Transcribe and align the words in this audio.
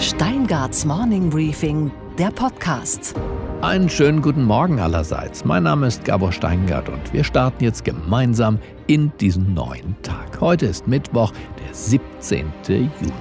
Steingarts 0.00 0.86
Morning 0.86 1.28
Briefing, 1.28 1.92
der 2.16 2.30
Podcast. 2.30 3.14
Einen 3.60 3.90
schönen 3.90 4.22
guten 4.22 4.44
Morgen 4.44 4.80
allerseits. 4.80 5.44
Mein 5.44 5.64
Name 5.64 5.88
ist 5.88 6.06
Gabor 6.06 6.32
Steingart 6.32 6.88
und 6.88 7.12
wir 7.12 7.22
starten 7.22 7.62
jetzt 7.62 7.84
gemeinsam 7.84 8.58
in 8.86 9.12
diesen 9.20 9.52
neuen 9.52 9.94
Tag. 10.00 10.40
Heute 10.40 10.64
ist 10.64 10.88
Mittwoch, 10.88 11.32
der 11.58 11.74
17. 11.74 12.50
Juni. 12.66 13.12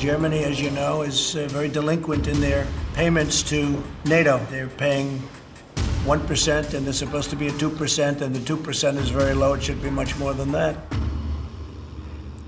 Germany, 0.00 0.42
as 0.46 0.58
you 0.58 0.70
know, 0.70 1.02
is 1.02 1.36
uh, 1.36 1.46
very 1.48 1.68
delinquent 1.68 2.26
in 2.26 2.40
their 2.40 2.66
payments 2.96 3.42
to 3.42 3.76
NATO. 4.06 4.40
They're 4.50 4.68
paying 4.78 5.22
1%, 6.06 6.72
and 6.72 6.86
they're 6.86 6.94
supposed 6.94 7.28
to 7.28 7.36
be 7.36 7.48
at 7.48 7.58
2%, 7.58 8.22
and 8.22 8.34
the 8.34 8.40
2% 8.40 8.96
is 8.96 9.10
very 9.10 9.34
low. 9.34 9.52
It 9.52 9.62
should 9.62 9.82
be 9.82 9.90
much 9.90 10.18
more 10.18 10.32
than 10.32 10.50
that. 10.52 10.76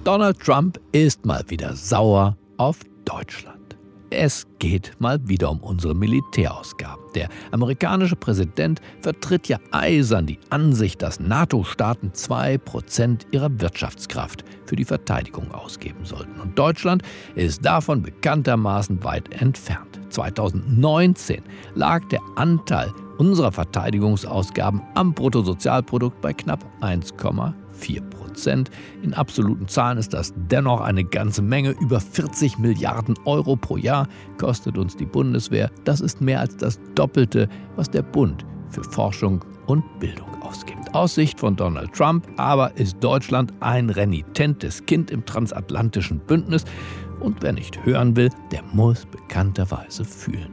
Donald 0.06 0.38
Trump 0.38 0.78
ist 0.92 1.26
mal 1.26 1.42
wieder 1.48 1.74
sauer 1.74 2.36
auf 2.58 2.78
Deutschland. 3.04 3.76
Es 4.10 4.46
geht 4.60 4.92
mal 5.00 5.18
wieder 5.26 5.50
um 5.50 5.58
unsere 5.58 5.96
Militärausgaben. 5.96 7.02
Der 7.16 7.28
amerikanische 7.50 8.14
Präsident 8.14 8.80
vertritt 9.00 9.48
ja 9.48 9.58
eisern 9.72 10.26
die 10.26 10.38
Ansicht, 10.50 11.02
dass 11.02 11.18
NATO-Staaten 11.18 12.12
2% 12.14 13.22
ihrer 13.32 13.50
Wirtschaftskraft 13.60 14.44
für 14.66 14.76
die 14.76 14.84
Verteidigung 14.84 15.52
ausgeben 15.52 16.04
sollten. 16.04 16.40
Und 16.40 16.56
Deutschland 16.56 17.02
ist 17.34 17.66
davon 17.66 18.02
bekanntermaßen 18.02 19.02
weit 19.02 19.34
entfernt. 19.40 19.98
2019 20.10 21.42
lag 21.74 22.06
der 22.10 22.20
Anteil 22.36 22.92
unserer 23.18 23.50
Verteidigungsausgaben 23.50 24.82
am 24.94 25.14
Bruttosozialprodukt 25.14 26.20
bei 26.20 26.32
knapp 26.32 26.64
1,4 26.80 27.65
Prozent. 28.10 28.70
In 29.02 29.14
absoluten 29.14 29.68
Zahlen 29.68 29.98
ist 29.98 30.12
das 30.12 30.34
dennoch 30.36 30.80
eine 30.80 31.04
ganze 31.04 31.42
Menge. 31.42 31.70
Über 31.80 32.00
40 32.00 32.58
Milliarden 32.58 33.16
Euro 33.24 33.56
pro 33.56 33.76
Jahr 33.76 34.08
kostet 34.38 34.78
uns 34.78 34.96
die 34.96 35.06
Bundeswehr. 35.06 35.70
Das 35.84 36.00
ist 36.00 36.20
mehr 36.20 36.40
als 36.40 36.56
das 36.56 36.80
Doppelte, 36.94 37.48
was 37.76 37.90
der 37.90 38.02
Bund 38.02 38.44
für 38.70 38.84
Forschung 38.84 39.44
und 39.66 39.84
Bildung 39.98 40.28
ausgibt. 40.42 40.94
Aus 40.94 41.14
Sicht 41.14 41.40
von 41.40 41.56
Donald 41.56 41.92
Trump 41.92 42.26
aber 42.36 42.76
ist 42.76 42.96
Deutschland 43.00 43.52
ein 43.60 43.90
renitentes 43.90 44.84
Kind 44.86 45.10
im 45.10 45.24
transatlantischen 45.24 46.18
Bündnis. 46.20 46.64
Und 47.20 47.42
wer 47.42 47.52
nicht 47.52 47.84
hören 47.84 48.14
will, 48.16 48.30
der 48.52 48.62
muss 48.72 49.06
bekannterweise 49.06 50.04
fühlen. 50.04 50.52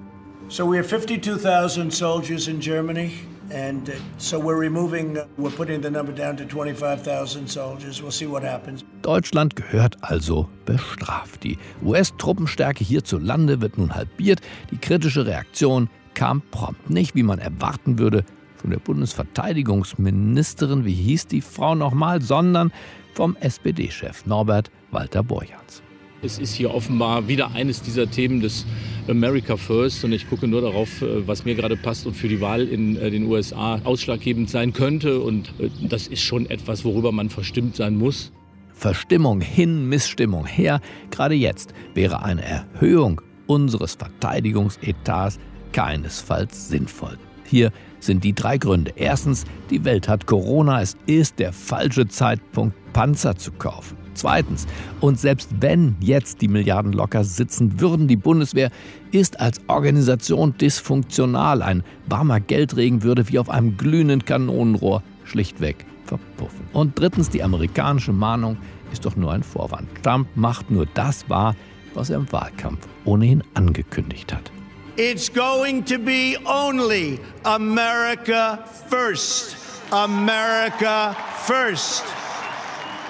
So 0.50 0.70
we 0.70 0.78
have 0.78 0.88
52,000 0.88 1.92
soldiers 1.92 2.48
in 2.48 2.60
Germany, 2.60 3.12
and 3.54 3.90
uh, 3.90 3.94
so 4.18 4.40
we're 4.40 4.60
removing, 4.60 5.18
uh, 5.18 5.26
we're 5.38 5.56
putting 5.56 5.82
the 5.82 5.90
number 5.90 6.12
down 6.12 6.36
to 6.38 6.46
25,000 6.46 7.48
soldiers. 7.48 8.02
We'll 8.02 8.12
see 8.12 8.26
what 8.26 8.44
happens. 8.44 8.84
Deutschland 9.02 9.56
gehört 9.56 9.96
also 10.02 10.50
bestraft. 10.66 11.44
Die 11.44 11.58
US-Truppenstärke 11.84 12.84
hierzulande 12.84 13.62
wird 13.62 13.78
nun 13.78 13.94
halbiert. 13.94 14.42
Die 14.72 14.78
kritische 14.78 15.26
Reaktion 15.26 15.90
kam 16.14 16.42
prompt. 16.52 16.90
Nicht, 16.90 17.16
wie 17.16 17.24
man 17.24 17.40
erwarten 17.40 18.00
würde, 18.00 18.24
von 18.56 18.72
der 18.72 18.80
Bundesverteidigungsministerin, 18.80 20.86
wie 20.86 20.94
hieß 20.94 21.28
die 21.28 21.42
Frau 21.42 21.76
nochmal, 21.76 22.22
sondern 22.22 22.72
vom 23.14 23.36
SPD-Chef 23.42 24.26
Norbert 24.26 24.72
Walter 24.92 25.22
Borjans. 25.22 25.84
Es 26.24 26.40
ist 26.40 26.54
hier 26.54 26.74
offenbar 26.74 27.28
wieder 27.28 27.52
eines 27.52 27.82
dieser 27.82 28.10
Themen 28.10 28.40
des 28.40 28.66
America 29.10 29.58
First 29.58 30.06
und 30.06 30.14
ich 30.14 30.30
gucke 30.30 30.48
nur 30.48 30.62
darauf, 30.62 31.02
äh, 31.02 31.28
was 31.28 31.44
mir 31.44 31.54
gerade 31.54 31.76
passt 31.76 32.08
und 32.08 32.16
für 32.16 32.30
die 32.30 32.40
Wahl 32.40 32.66
in 32.66 32.96
äh, 32.96 33.12
den 33.12 33.26
USA 33.26 33.82
ausschlaggebend 33.84 34.50
sein 34.50 34.72
könnte. 34.72 35.20
Und 35.20 35.50
äh, 35.60 35.70
das 35.82 36.08
ist 36.08 36.22
schon 36.22 36.50
etwas, 36.50 36.86
worüber 36.86 37.12
man 37.12 37.30
verstimmt 37.30 37.76
sein 37.76 37.98
muss. 37.98 38.32
Verstimmung 38.74 39.42
hin, 39.42 39.90
Missstimmung 39.90 40.46
her. 40.46 40.80
Gerade 41.12 41.36
jetzt 41.36 41.74
wäre 41.94 42.24
eine 42.24 42.44
Erhöhung 42.44 43.22
unseres 43.46 43.96
Verteidigungsetats 43.96 45.40
keinesfalls 45.74 46.70
sinnvoll. 46.70 47.18
Hier 47.44 47.72
sind 48.00 48.24
die 48.24 48.34
drei 48.34 48.58
Gründe. 48.58 48.94
Erstens, 48.96 49.44
die 49.70 49.84
Welt 49.84 50.08
hat 50.08 50.26
Corona. 50.26 50.82
Es 50.82 50.96
ist 51.06 51.40
der 51.40 51.52
falsche 51.52 52.08
Zeitpunkt, 52.08 52.76
Panzer 52.94 53.36
zu 53.36 53.52
kaufen. 53.52 54.03
Zweitens, 54.14 54.68
und 55.00 55.20
selbst 55.20 55.50
wenn 55.60 55.96
jetzt 56.00 56.42
die 56.42 56.48
Milliarden 56.48 56.94
locker 56.94 57.24
sitzen 57.24 57.80
würden, 57.80 58.08
die 58.08 58.16
Bundeswehr 58.16 58.72
ist 59.12 59.40
als 59.40 59.62
Organisation 59.68 60.56
dysfunktional. 60.58 61.62
Ein 61.62 61.84
warmer 62.08 62.40
Geldregen 62.40 63.04
würde 63.04 63.28
wie 63.30 63.40
auf 63.40 63.50
einem 63.50 63.78
glühenden 63.78 64.26
Kanonenrohr 64.26 65.04
schlichtweg 65.26 65.86
verpuffen. 66.06 66.66
Und 66.74 67.00
drittens, 67.00 67.30
die 67.30 67.44
amerikanische 67.44 68.14
Mahnung 68.14 68.58
ist 68.92 69.06
doch 69.06 69.16
nur 69.16 69.32
ein 69.32 69.44
Vorwand. 69.44 69.88
Trump 70.04 70.28
macht 70.36 70.70
nur 70.70 70.86
das 70.94 71.30
wahr, 71.30 71.56
was 71.94 72.10
er 72.10 72.18
im 72.18 72.32
Wahlkampf 72.32 72.88
ohnehin 73.06 73.44
angekündigt 73.54 74.34
hat. 74.34 74.52
It's 74.96 75.32
going 75.32 75.84
to 75.86 75.98
be 75.98 76.38
only 76.46 77.20
America 77.44 78.60
first. 78.90 79.58
America 79.92 81.16
first. 81.46 82.04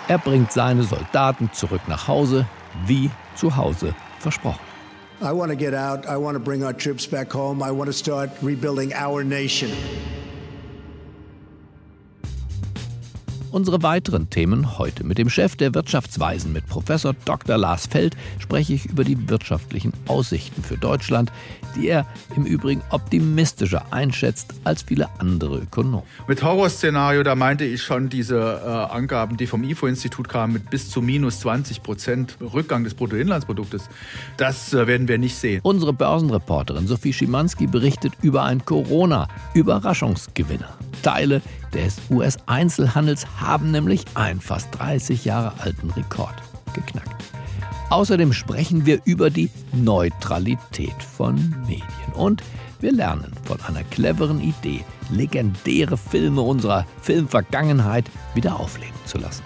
Er 0.10 0.18
bringt 0.18 0.52
seine 0.52 0.84
Soldaten 0.84 1.50
zurück 1.54 1.82
nach 1.88 2.08
Hause, 2.08 2.46
wie 2.86 3.10
zu 3.36 3.56
Hause 3.56 3.96
versprochen. 4.20 4.60
I 5.22 5.32
want 5.32 5.50
to 5.52 5.56
get 5.58 5.74
out. 5.74 6.06
I 6.06 6.18
want 6.18 6.36
to 6.36 6.44
bring 6.44 6.64
our 6.64 6.74
troops 6.74 7.08
back 7.08 7.34
home. 7.34 7.62
I 7.62 7.72
want 7.72 7.86
to 7.86 7.94
start 7.94 8.30
rebuilding 8.42 8.94
our 8.94 9.24
nation. 9.24 9.72
Unsere 13.54 13.84
weiteren 13.84 14.30
Themen 14.32 14.80
heute. 14.80 15.04
Mit 15.06 15.20
dem 15.20 15.30
Chef 15.30 15.56
der 15.56 15.76
Wirtschaftsweisen, 15.76 16.52
mit 16.52 16.66
Professor 16.66 17.14
Dr. 17.26 17.56
Lars 17.56 17.86
Feld, 17.86 18.18
spreche 18.40 18.74
ich 18.74 18.88
über 18.88 19.04
die 19.04 19.30
wirtschaftlichen 19.30 19.94
Aussichten 20.08 20.64
für 20.64 20.76
Deutschland, 20.76 21.32
die 21.76 21.88
er 21.88 22.06
im 22.36 22.46
Übrigen 22.46 22.82
optimistischer 22.90 23.86
einschätzt 23.92 24.54
als 24.64 24.84
viele 24.84 25.10
andere 25.20 25.60
Ökonomen. 25.60 26.06
Mit 26.28 26.44
Horrorszenario, 26.44 27.24
da 27.24 27.36
meinte 27.36 27.66
ich 27.66 27.82
schon 27.82 28.10
diese 28.10 28.38
äh, 28.38 28.94
Angaben, 28.94 29.38
die 29.38 29.48
vom 29.48 29.64
IFO-Institut 29.64 30.30
kamen, 30.30 30.54
mit 30.54 30.70
bis 30.70 30.90
zu 30.90 31.02
minus 31.02 31.40
20 31.42 31.84
Prozent 31.84 32.38
Rückgang 32.42 32.84
des 32.84 32.94
Bruttoinlandsproduktes. 32.94 33.90
Das 34.38 34.74
äh, 34.74 34.88
werden 34.88 35.08
wir 35.08 35.18
nicht 35.18 35.36
sehen. 35.36 35.62
Unsere 35.64 35.94
Börsenreporterin 35.94 36.88
Sophie 36.88 37.14
Schimanski 37.14 37.68
berichtet 37.68 38.14
über 38.22 38.44
einen 38.44 38.66
Corona-Überraschungsgewinner. 38.66 40.78
Teile 41.02 41.42
des 41.74 41.98
US-Einzelhandels 42.10 43.26
haben 43.40 43.72
nämlich 43.72 44.04
einen 44.16 44.42
fast 44.42 44.68
30 44.80 45.26
Jahre 45.26 45.54
alten 45.60 45.90
Rekord 45.92 46.36
geknackt. 46.74 47.24
Außerdem 47.94 48.34
sprechen 48.34 48.88
wir 48.88 49.02
über 49.06 49.30
die 49.30 49.52
Neutralität 49.72 51.04
von 51.04 51.36
Medien 51.68 52.14
und 52.16 52.42
wir 52.80 52.92
lernen 52.92 53.32
von 53.44 53.62
einer 53.68 53.84
cleveren 53.84 54.42
Idee, 54.42 54.84
legendäre 55.12 55.96
Filme 55.96 56.42
unserer 56.42 56.88
Filmvergangenheit 57.04 58.10
wieder 58.34 58.60
aufleben 58.60 58.98
zu 59.06 59.20
lassen. 59.20 59.44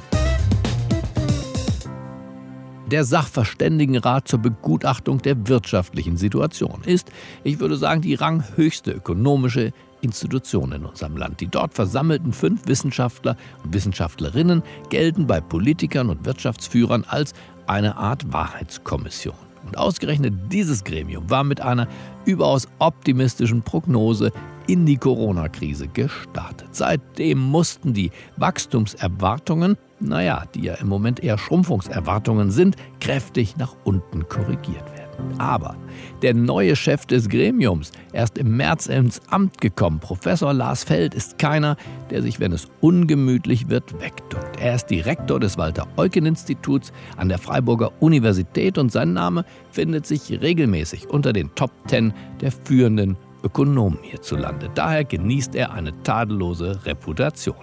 Der 2.90 3.04
Sachverständigenrat 3.04 4.30
zur 4.30 4.40
Begutachtung 4.40 5.22
der 5.22 5.50
wirtschaftlichen 5.50 6.16
Situation 6.16 6.84
ist, 6.86 7.12
ich 7.44 7.60
würde 7.60 7.76
sagen, 7.76 8.00
die 8.00 8.16
ranghöchste 8.16 8.92
ökonomische 8.92 9.74
Institution 10.00 10.72
in 10.72 10.86
unserem 10.86 11.18
Land. 11.18 11.42
Die 11.42 11.48
dort 11.48 11.74
versammelten 11.74 12.32
fünf 12.32 12.66
Wissenschaftler 12.66 13.36
und 13.66 13.74
Wissenschaftlerinnen 13.74 14.64
gelten 14.90 15.28
bei 15.28 15.42
Politikern 15.42 16.10
und 16.10 16.26
Wirtschaftsführern 16.26 17.04
als 17.06 17.34
eine 17.68 17.98
Art 17.98 18.32
Wahrheitskommission. 18.32 19.36
Und 19.66 19.78
ausgerechnet 19.78 20.34
dieses 20.52 20.84
Gremium 20.84 21.30
war 21.30 21.44
mit 21.44 21.62
einer 21.62 21.88
überaus 22.26 22.68
optimistischen 22.80 23.62
Prognose 23.62 24.32
in 24.68 24.86
die 24.86 24.98
Corona-Krise 24.98 25.88
gestartet. 25.88 26.70
Seitdem 26.72 27.40
mussten 27.40 27.94
die 27.94 28.12
Wachstumserwartungen, 28.38 29.78
naja, 30.00 30.46
die 30.54 30.64
ja 30.64 30.76
im 30.76 30.88
Moment 30.88 31.22
eher 31.22 31.38
Schrumpfungserwartungen 31.38 32.52
sind, 32.52 32.76
kräftig 33.00 33.58
nach 33.58 33.76
unten 33.84 34.28
korrigiert 34.28 34.86
werden. 34.92 34.97
Aber 35.38 35.76
der 36.22 36.34
neue 36.34 36.76
Chef 36.76 37.06
des 37.06 37.30
Gremiums, 37.30 37.92
erst 38.14 38.38
im 38.38 38.58
März 38.58 38.88
ins 38.88 39.22
Amt 39.30 39.62
gekommen, 39.62 40.00
Professor 40.00 40.54
Lars 40.54 40.84
Feld, 40.84 41.14
ist 41.14 41.38
keiner, 41.38 41.78
der 42.10 42.22
sich, 42.22 42.40
wenn 42.40 42.52
es 42.52 42.68
ungemütlich 42.82 43.70
wird, 43.70 44.00
wegduckt. 44.00 44.60
Er 44.60 44.76
ist 44.76 44.88
Direktor 44.88 45.40
des 45.40 45.58
Walter-Eucken-Instituts 45.58 46.92
an 47.18 47.30
der 47.30 47.38
Freiburger 47.38 47.92
Universität 48.00 48.78
und 48.78 48.92
sein 48.92 49.14
Name 49.14 49.46
findet 49.72 50.06
sich 50.06 50.42
regelmäßig 50.42 51.10
unter 51.10 51.34
den 51.34 51.54
Top 51.56 51.72
Ten 51.88 52.14
der 52.42 52.52
führenden 52.52 53.18
Ökonomen 53.44 54.00
hierzulande. 54.02 54.70
Daher 54.74 55.04
genießt 55.04 55.56
er 55.56 55.72
eine 55.72 55.94
tadellose 56.04 56.86
Reputation. 56.86 57.56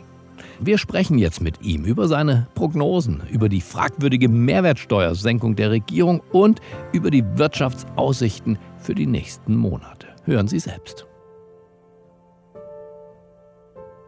Wir 0.61 0.79
sprechen 0.79 1.19
jetzt 1.19 1.41
mit 1.41 1.63
ihm 1.63 1.85
über 1.85 2.07
seine 2.09 2.47
Prognosen, 2.55 3.23
über 3.31 3.49
die 3.49 3.61
fragwürdige 3.61 4.29
Mehrwertsteuersenkung 4.29 5.57
der 5.57 5.71
Regierung 5.71 6.21
und 6.33 6.61
über 6.93 7.11
die 7.11 7.25
Wirtschaftsaussichten 7.37 8.59
für 8.79 8.95
die 8.95 9.07
nächsten 9.07 9.57
Monate. 9.57 10.09
Hören 10.25 10.49
Sie 10.49 10.59
selbst. 10.59 11.07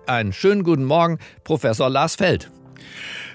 Einen 0.06 0.32
schönen 0.32 0.62
guten 0.62 0.84
Morgen, 0.84 1.18
Professor 1.42 1.90
Lars 1.90 2.14
Feld. 2.14 2.50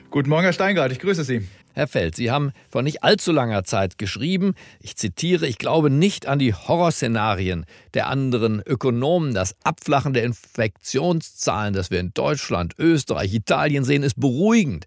Guten 0.09 0.29
Morgen, 0.29 0.43
Herr 0.43 0.53
Steingart, 0.53 0.91
ich 0.91 0.99
grüße 0.99 1.23
Sie. 1.23 1.47
Herr 1.73 1.87
Feld, 1.87 2.15
Sie 2.15 2.29
haben 2.31 2.51
vor 2.69 2.81
nicht 2.81 3.03
allzu 3.03 3.31
langer 3.31 3.63
Zeit 3.63 3.97
geschrieben, 3.97 4.55
ich 4.81 4.97
zitiere, 4.97 5.47
ich 5.47 5.57
glaube 5.57 5.89
nicht 5.89 6.25
an 6.25 6.37
die 6.37 6.53
Horrorszenarien 6.53 7.65
der 7.93 8.07
anderen 8.07 8.61
Ökonomen. 8.65 9.33
Das 9.33 9.55
Abflachen 9.63 10.13
der 10.13 10.23
Infektionszahlen, 10.23 11.73
das 11.73 11.89
wir 11.89 11.99
in 11.99 12.13
Deutschland, 12.13 12.73
Österreich, 12.77 13.33
Italien 13.33 13.85
sehen, 13.85 14.03
ist 14.03 14.19
beruhigend. 14.19 14.85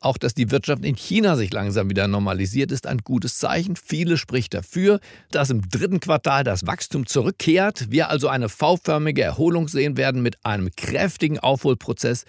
Auch 0.00 0.16
dass 0.16 0.34
die 0.34 0.50
Wirtschaft 0.50 0.84
in 0.84 0.96
China 0.96 1.36
sich 1.36 1.52
langsam 1.52 1.88
wieder 1.88 2.08
normalisiert, 2.08 2.72
ist 2.72 2.88
ein 2.88 2.98
gutes 2.98 3.38
Zeichen. 3.38 3.76
Viele 3.76 4.16
spricht 4.16 4.52
dafür, 4.52 4.98
dass 5.30 5.50
im 5.50 5.68
dritten 5.68 6.00
Quartal 6.00 6.42
das 6.42 6.66
Wachstum 6.66 7.06
zurückkehrt, 7.06 7.90
wir 7.90 8.08
also 8.08 8.26
eine 8.28 8.48
V-förmige 8.48 9.22
Erholung 9.22 9.68
sehen 9.68 9.96
werden 9.96 10.22
mit 10.22 10.44
einem 10.44 10.70
kräftigen 10.74 11.38
Aufholprozess 11.38 12.24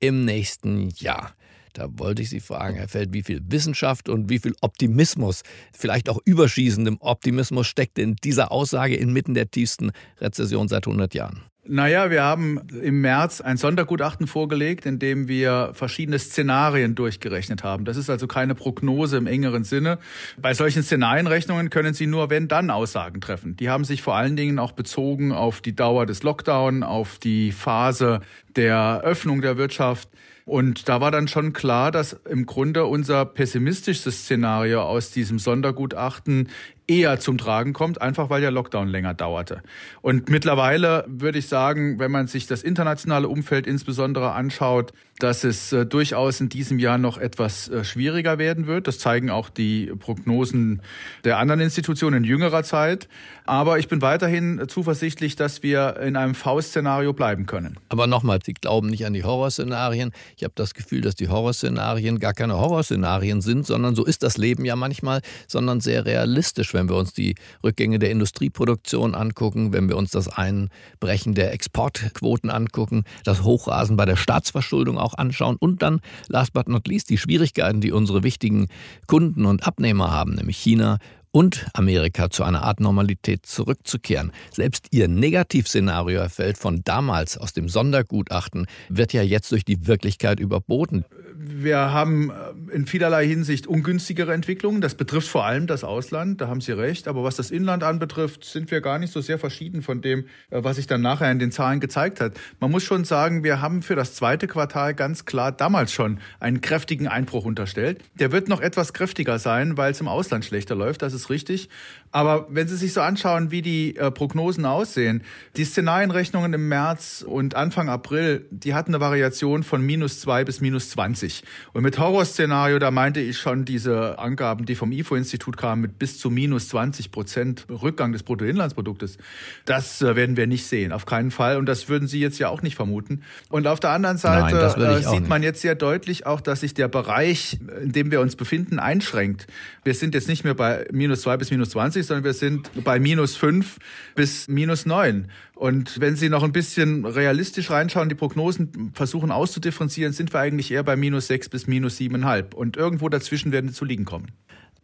im 0.00 0.26
nächsten 0.26 0.90
Jahr. 0.90 1.32
Da 1.74 1.88
wollte 1.98 2.22
ich 2.22 2.30
Sie 2.30 2.40
fragen, 2.40 2.76
Herr 2.76 2.88
Feld, 2.88 3.12
wie 3.12 3.22
viel 3.22 3.42
Wissenschaft 3.46 4.08
und 4.08 4.30
wie 4.30 4.38
viel 4.38 4.54
Optimismus, 4.60 5.42
vielleicht 5.72 6.08
auch 6.08 6.18
überschießendem 6.24 6.98
Optimismus 7.00 7.66
steckt 7.66 7.98
in 7.98 8.16
dieser 8.16 8.52
Aussage 8.52 8.94
inmitten 8.94 9.34
der 9.34 9.50
tiefsten 9.50 9.90
Rezession 10.20 10.68
seit 10.68 10.86
100 10.86 11.14
Jahren? 11.14 11.42
Naja, 11.66 12.10
wir 12.10 12.22
haben 12.22 12.60
im 12.82 13.00
März 13.00 13.40
ein 13.40 13.56
Sondergutachten 13.56 14.26
vorgelegt, 14.26 14.84
in 14.84 14.98
dem 14.98 15.28
wir 15.28 15.70
verschiedene 15.72 16.18
Szenarien 16.18 16.94
durchgerechnet 16.94 17.64
haben. 17.64 17.86
Das 17.86 17.96
ist 17.96 18.10
also 18.10 18.26
keine 18.26 18.54
Prognose 18.54 19.16
im 19.16 19.26
engeren 19.26 19.64
Sinne. 19.64 19.98
Bei 20.36 20.52
solchen 20.52 20.82
Szenarienrechnungen 20.82 21.70
können 21.70 21.94
Sie 21.94 22.06
nur 22.06 22.28
wenn-dann-Aussagen 22.28 23.22
treffen. 23.22 23.56
Die 23.56 23.70
haben 23.70 23.84
sich 23.84 24.02
vor 24.02 24.14
allen 24.14 24.36
Dingen 24.36 24.58
auch 24.58 24.72
bezogen 24.72 25.32
auf 25.32 25.62
die 25.62 25.74
Dauer 25.74 26.04
des 26.04 26.22
Lockdown, 26.22 26.82
auf 26.82 27.18
die 27.18 27.50
Phase 27.50 28.20
der 28.56 29.00
Öffnung 29.02 29.40
der 29.40 29.56
Wirtschaft. 29.56 30.10
Und 30.46 30.90
da 30.90 31.00
war 31.00 31.10
dann 31.10 31.26
schon 31.26 31.54
klar, 31.54 31.90
dass 31.90 32.12
im 32.12 32.44
Grunde 32.44 32.84
unser 32.84 33.24
pessimistischstes 33.24 34.24
Szenario 34.24 34.82
aus 34.82 35.10
diesem 35.10 35.38
Sondergutachten 35.38 36.50
eher 36.86 37.18
zum 37.18 37.38
Tragen 37.38 37.72
kommt, 37.72 38.00
einfach 38.02 38.30
weil 38.30 38.40
der 38.40 38.50
Lockdown 38.50 38.88
länger 38.88 39.14
dauerte. 39.14 39.62
Und 40.02 40.28
mittlerweile 40.28 41.04
würde 41.08 41.38
ich 41.38 41.48
sagen, 41.48 41.98
wenn 41.98 42.10
man 42.10 42.26
sich 42.26 42.46
das 42.46 42.62
internationale 42.62 43.28
Umfeld 43.28 43.66
insbesondere 43.66 44.32
anschaut, 44.32 44.92
dass 45.18 45.44
es 45.44 45.72
äh, 45.72 45.86
durchaus 45.86 46.40
in 46.40 46.48
diesem 46.48 46.78
Jahr 46.78 46.98
noch 46.98 47.18
etwas 47.18 47.68
äh, 47.68 47.84
schwieriger 47.84 48.38
werden 48.38 48.66
wird. 48.66 48.88
Das 48.88 48.98
zeigen 48.98 49.30
auch 49.30 49.48
die 49.48 49.92
Prognosen 49.98 50.82
der 51.22 51.38
anderen 51.38 51.60
Institutionen 51.60 52.24
in 52.24 52.24
jüngerer 52.24 52.64
Zeit. 52.64 53.08
Aber 53.46 53.78
ich 53.78 53.88
bin 53.88 54.02
weiterhin 54.02 54.64
zuversichtlich, 54.68 55.36
dass 55.36 55.62
wir 55.62 55.98
in 55.98 56.16
einem 56.16 56.34
V-Szenario 56.34 57.12
bleiben 57.12 57.46
können. 57.46 57.78
Aber 57.88 58.06
nochmal, 58.06 58.40
Sie 58.44 58.54
glauben 58.54 58.88
nicht 58.88 59.06
an 59.06 59.12
die 59.12 59.22
Horrorszenarien. 59.22 60.12
Ich 60.36 60.44
habe 60.44 60.54
das 60.56 60.74
Gefühl, 60.74 61.02
dass 61.02 61.14
die 61.14 61.28
Horrorszenarien 61.28 62.18
gar 62.18 62.32
keine 62.32 62.54
Horrorszenarien 62.58 63.40
sind, 63.40 63.66
sondern 63.66 63.94
so 63.94 64.04
ist 64.04 64.22
das 64.22 64.36
Leben 64.36 64.64
ja 64.64 64.74
manchmal, 64.74 65.20
sondern 65.46 65.80
sehr 65.80 66.06
realistisch 66.06 66.73
wenn 66.74 66.88
wir 66.88 66.96
uns 66.96 67.14
die 67.14 67.34
Rückgänge 67.62 67.98
der 67.98 68.10
Industrieproduktion 68.10 69.14
angucken, 69.14 69.72
wenn 69.72 69.88
wir 69.88 69.96
uns 69.96 70.10
das 70.10 70.28
Einbrechen 70.28 71.34
der 71.34 71.52
Exportquoten 71.52 72.50
angucken, 72.50 73.04
das 73.24 73.42
Hochrasen 73.42 73.96
bei 73.96 74.04
der 74.04 74.16
Staatsverschuldung 74.16 74.98
auch 74.98 75.14
anschauen 75.14 75.56
und 75.58 75.82
dann, 75.82 76.00
last 76.28 76.52
but 76.52 76.68
not 76.68 76.86
least, 76.86 77.08
die 77.10 77.18
Schwierigkeiten, 77.18 77.80
die 77.80 77.92
unsere 77.92 78.22
wichtigen 78.22 78.68
Kunden 79.06 79.46
und 79.46 79.66
Abnehmer 79.66 80.10
haben, 80.10 80.34
nämlich 80.34 80.58
China 80.58 80.98
und 81.34 81.66
Amerika 81.72 82.30
zu 82.30 82.44
einer 82.44 82.62
Art 82.62 82.78
Normalität 82.78 83.44
zurückzukehren. 83.44 84.30
Selbst 84.52 84.86
ihr 84.92 85.08
Negativszenario 85.08 86.20
erfällt 86.20 86.58
von 86.58 86.82
damals 86.84 87.36
aus 87.36 87.52
dem 87.52 87.68
Sondergutachten 87.68 88.66
wird 88.88 89.12
ja 89.12 89.22
jetzt 89.22 89.50
durch 89.50 89.64
die 89.64 89.88
Wirklichkeit 89.88 90.38
überboten 90.38 91.04
wir 91.46 91.92
haben 91.92 92.30
äh, 92.30 92.74
in 92.74 92.86
vielerlei 92.86 93.26
Hinsicht 93.26 93.66
ungünstigere 93.66 94.32
Entwicklungen. 94.32 94.80
Das 94.80 94.94
betrifft 94.94 95.28
vor 95.28 95.44
allem 95.44 95.66
das 95.66 95.84
Ausland, 95.84 96.40
da 96.40 96.48
haben 96.48 96.60
Sie 96.60 96.72
recht. 96.72 97.08
Aber 97.08 97.24
was 97.24 97.36
das 97.36 97.50
Inland 97.50 97.82
anbetrifft, 97.82 98.44
sind 98.44 98.70
wir 98.70 98.80
gar 98.80 98.98
nicht 98.98 99.12
so 99.12 99.20
sehr 99.20 99.38
verschieden 99.38 99.82
von 99.82 100.00
dem, 100.00 100.26
äh, 100.50 100.62
was 100.62 100.76
sich 100.76 100.86
dann 100.86 101.02
nachher 101.02 101.30
in 101.30 101.38
den 101.38 101.52
Zahlen 101.52 101.80
gezeigt 101.80 102.20
hat. 102.20 102.34
Man 102.60 102.70
muss 102.70 102.82
schon 102.82 103.04
sagen, 103.04 103.44
wir 103.44 103.60
haben 103.60 103.82
für 103.82 103.96
das 103.96 104.14
zweite 104.14 104.46
Quartal 104.46 104.94
ganz 104.94 105.24
klar 105.24 105.52
damals 105.52 105.92
schon 105.92 106.18
einen 106.40 106.60
kräftigen 106.60 107.08
Einbruch 107.08 107.44
unterstellt. 107.44 108.00
Der 108.14 108.32
wird 108.32 108.48
noch 108.48 108.60
etwas 108.60 108.92
kräftiger 108.92 109.38
sein, 109.38 109.76
weil 109.76 109.92
es 109.92 110.00
im 110.00 110.08
Ausland 110.08 110.44
schlechter 110.44 110.74
läuft, 110.74 111.02
das 111.02 111.12
ist 111.12 111.23
richtig. 111.30 111.68
Aber 112.14 112.46
wenn 112.48 112.68
Sie 112.68 112.76
sich 112.76 112.92
so 112.92 113.00
anschauen, 113.00 113.50
wie 113.50 113.60
die 113.60 113.96
äh, 113.96 114.08
Prognosen 114.12 114.66
aussehen, 114.66 115.24
die 115.56 115.64
Szenarienrechnungen 115.64 116.52
im 116.52 116.68
März 116.68 117.24
und 117.26 117.56
Anfang 117.56 117.88
April, 117.88 118.46
die 118.52 118.72
hatten 118.72 118.94
eine 118.94 119.00
Variation 119.00 119.64
von 119.64 119.82
minus 119.82 120.20
zwei 120.20 120.44
bis 120.44 120.60
minus 120.60 120.90
20. 120.90 121.42
Und 121.72 121.82
mit 121.82 121.98
Horrorszenario, 121.98 122.78
da 122.78 122.92
meinte 122.92 123.18
ich 123.18 123.38
schon 123.38 123.64
diese 123.64 124.20
Angaben, 124.20 124.64
die 124.64 124.76
vom 124.76 124.92
IFO-Institut 124.92 125.56
kamen, 125.56 125.82
mit 125.82 125.98
bis 125.98 126.20
zu 126.20 126.30
minus 126.30 126.68
20 126.68 127.10
Prozent 127.10 127.66
Rückgang 127.68 128.12
des 128.12 128.22
Bruttoinlandsproduktes. 128.22 129.18
Das 129.64 130.00
äh, 130.00 130.14
werden 130.14 130.36
wir 130.36 130.46
nicht 130.46 130.66
sehen, 130.66 130.92
auf 130.92 131.06
keinen 131.06 131.32
Fall. 131.32 131.56
Und 131.56 131.66
das 131.66 131.88
würden 131.88 132.06
Sie 132.06 132.20
jetzt 132.20 132.38
ja 132.38 132.48
auch 132.48 132.62
nicht 132.62 132.76
vermuten. 132.76 133.22
Und 133.48 133.66
auf 133.66 133.80
der 133.80 133.90
anderen 133.90 134.18
Seite 134.18 134.54
Nein, 134.78 135.00
äh, 135.00 135.02
sieht 135.02 135.28
man 135.28 135.42
jetzt 135.42 135.62
sehr 135.62 135.74
deutlich 135.74 136.26
auch, 136.26 136.40
dass 136.40 136.60
sich 136.60 136.74
der 136.74 136.86
Bereich, 136.86 137.58
in 137.82 137.90
dem 137.90 138.12
wir 138.12 138.20
uns 138.20 138.36
befinden, 138.36 138.78
einschränkt. 138.78 139.48
Wir 139.82 139.94
sind 139.94 140.14
jetzt 140.14 140.28
nicht 140.28 140.44
mehr 140.44 140.54
bei 140.54 140.86
minus 140.92 141.13
zwei 141.16 141.36
bis 141.36 141.50
minus 141.50 141.70
20, 141.70 142.06
sondern 142.06 142.24
wir 142.24 142.34
sind 142.34 142.70
bei 142.84 142.98
minus 142.98 143.36
fünf 143.36 143.78
bis 144.14 144.48
minus 144.48 144.86
neun. 144.86 145.28
Und 145.54 146.00
wenn 146.00 146.16
Sie 146.16 146.28
noch 146.28 146.42
ein 146.42 146.52
bisschen 146.52 147.04
realistisch 147.04 147.70
reinschauen, 147.70 148.08
die 148.08 148.14
Prognosen 148.14 148.92
versuchen 148.94 149.30
auszudifferenzieren, 149.30 150.12
sind 150.12 150.32
wir 150.32 150.40
eigentlich 150.40 150.70
eher 150.70 150.82
bei 150.82 150.96
minus 150.96 151.26
sechs 151.26 151.48
bis 151.48 151.66
minus 151.66 151.96
siebeneinhalb. 151.96 152.54
Und 152.54 152.76
irgendwo 152.76 153.08
dazwischen 153.08 153.52
werden 153.52 153.68
sie 153.68 153.74
zu 153.74 153.84
liegen 153.84 154.04
kommen. 154.04 154.32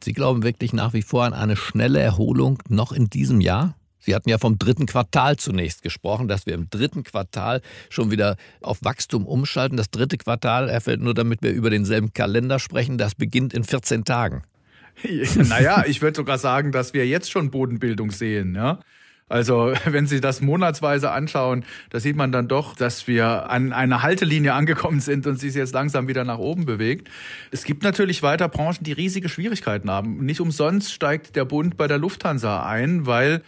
Sie 0.03 0.13
glauben 0.13 0.43
wirklich 0.43 0.73
nach 0.73 0.93
wie 0.95 1.03
vor 1.03 1.25
an 1.25 1.35
eine 1.35 1.57
schnelle 1.57 2.01
Erholung 2.01 2.63
noch 2.69 2.93
in 2.93 3.11
diesem 3.11 3.41
Jahr? 3.41 3.75
Sie 4.01 4.15
hatten 4.15 4.31
ja 4.31 4.39
vom 4.39 4.59
dritten 4.59 4.87
Quartal 4.87 5.37
zunächst 5.37 5.83
gesprochen, 5.83 6.27
dass 6.27 6.47
wir 6.47 6.55
im 6.55 6.71
dritten 6.71 7.05
Quartal 7.05 7.61
schon 7.91 8.11
wieder 8.11 8.37
auf 8.63 8.79
Wachstum 8.83 9.27
umschalten. 9.27 9.77
Das 9.77 9.91
dritte 9.91 10.17
Quartal 10.17 10.71
erfällt 10.71 11.03
nur, 11.03 11.13
damit 11.13 11.43
wir 11.43 11.53
über 11.53 11.69
denselben 11.69 12.15
Kalender 12.15 12.59
sprechen, 12.59 12.97
das 12.97 13.15
beginnt 13.15 13.53
in 13.53 13.63
14 13.63 14.05
Tagen. 14.05 14.43
Naja, 15.49 15.85
ich 15.87 16.03
würde 16.03 16.17
sogar 16.17 16.39
sagen, 16.39 16.73
dass 16.73 16.95
wir 16.95 17.07
jetzt 17.07 17.31
schon 17.31 17.51
Bodenbildung 17.51 18.11
sehen. 18.11 18.55
Ja? 18.55 18.81
Also 19.31 19.73
wenn 19.87 20.07
Sie 20.07 20.21
das 20.21 20.43
monatsweise 20.43 21.11
anschauen, 21.11 21.65
da 21.89 22.01
sieht 22.01 22.17
man 22.17 22.33
dann 22.33 22.49
doch, 22.49 22.75
dass 22.75 23.07
wir 23.07 23.49
an 23.49 23.73
einer 23.73 24.03
Haltelinie 24.03 24.53
angekommen 24.53 25.01
sind 25.01 25.27
und 25.27 25.37
sich 25.39 25.55
jetzt 25.55 25.73
langsam 25.73 26.09
wieder 26.09 26.25
nach 26.25 26.39
oben 26.39 26.67
bewegt. 26.67 27.09
Es 27.51 27.65
gibt 27.65 27.83
natürlich 27.83 28.23
weiter 28.23 28.49
Branchen, 28.49 28.85
die 28.85 28.93
riesige 28.93 29.29
Schwierigkeiten 29.29 29.91
haben. 29.91 30.25
Nicht 30.25 30.41
umsonst 30.41 30.93
steigt 30.93 31.37
der 31.37 31.45
Bund 31.45 31.77
bei 31.77 31.87
der 31.87 31.99
Lufthansa 31.99 32.67
ein, 32.67 33.07
weil 33.07 33.43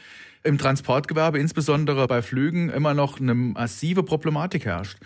im 0.45 0.59
Transportgewerbe, 0.59 1.39
insbesondere 1.39 2.07
bei 2.07 2.23
Flügen, 2.23 2.69
immer 2.71 2.95
noch 2.95 3.21
eine 3.21 3.35
massive 3.35 4.03
Problematik 4.03 4.65
herrscht. 4.65 4.99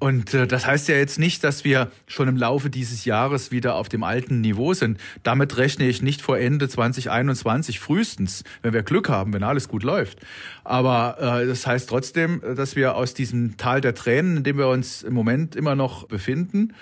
Und 0.00 0.32
äh, 0.32 0.46
das 0.46 0.66
heißt 0.66 0.88
ja 0.88 0.96
jetzt 0.96 1.18
nicht, 1.18 1.44
dass 1.44 1.62
wir 1.62 1.92
schon 2.06 2.26
im 2.26 2.36
Laufe 2.36 2.70
dieses 2.70 3.04
Jahres 3.04 3.52
wieder 3.52 3.74
auf 3.74 3.90
dem 3.90 4.02
alten 4.02 4.40
Niveau 4.40 4.72
sind. 4.72 4.98
Damit 5.22 5.58
rechne 5.58 5.86
ich 5.86 6.00
nicht 6.00 6.22
vor 6.22 6.38
Ende 6.38 6.68
2021 6.68 7.78
frühestens, 7.78 8.42
wenn 8.62 8.72
wir 8.72 8.82
Glück 8.82 9.10
haben, 9.10 9.34
wenn 9.34 9.42
alles 9.42 9.68
gut 9.68 9.82
läuft. 9.82 10.18
Aber 10.64 11.42
äh, 11.42 11.46
das 11.46 11.66
heißt 11.66 11.88
trotzdem, 11.88 12.40
dass 12.56 12.76
wir 12.76 12.96
aus 12.96 13.12
diesem 13.12 13.58
Tal 13.58 13.82
der 13.82 13.94
Tränen, 13.94 14.38
in 14.38 14.42
dem 14.42 14.56
wir 14.56 14.68
uns 14.68 15.02
im 15.02 15.12
Moment 15.12 15.54
immer 15.54 15.74
noch 15.76 16.08
befinden, 16.08 16.72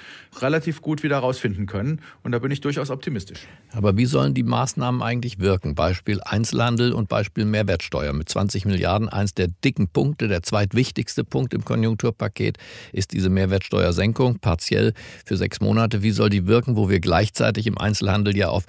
relativ 0.41 0.81
gut 0.81 1.03
wieder 1.03 1.19
rausfinden 1.19 1.67
können. 1.67 2.01
Und 2.23 2.33
da 2.33 2.39
bin 2.39 2.53
ich 2.53 2.61
durchaus 2.61 2.91
optimistisch. 2.91 3.41
Aber 3.73 3.97
wie 3.97 4.07
sollen 4.07 4.35
die 4.35 4.45
Maßnahmen 4.45 5.03
eigentlich 5.03 5.41
wirken? 5.41 5.75
Beispiel 5.75 6.21
Einzelhandel 6.23 6.93
und 6.93 7.09
Beispiel 7.09 7.45
Mehrwertsteuer 7.45 8.13
mit 8.13 8.29
20 8.29 8.65
Milliarden. 8.65 9.09
Eins 9.09 9.35
der 9.35 9.49
dicken 9.65 9.89
Punkte, 9.89 10.29
der 10.29 10.43
zweitwichtigste 10.43 11.25
Punkt 11.25 11.53
im 11.53 11.65
Konjunkturpaket 11.65 12.59
ist 12.93 13.08
diese 13.13 13.31
Mehrwertsteuersenkung, 13.31 14.39
partiell 14.39 14.93
für 15.25 15.37
sechs 15.37 15.61
Monate. 15.61 16.03
Wie 16.03 16.11
soll 16.11 16.31
die 16.31 16.47
wirken, 16.47 16.77
wo 16.77 16.89
wir 16.89 17.01
gleichzeitig 17.01 17.67
im 17.67 17.79
Einzelhandel 17.79 18.37
ja 18.37 18.49
auf 18.49 18.65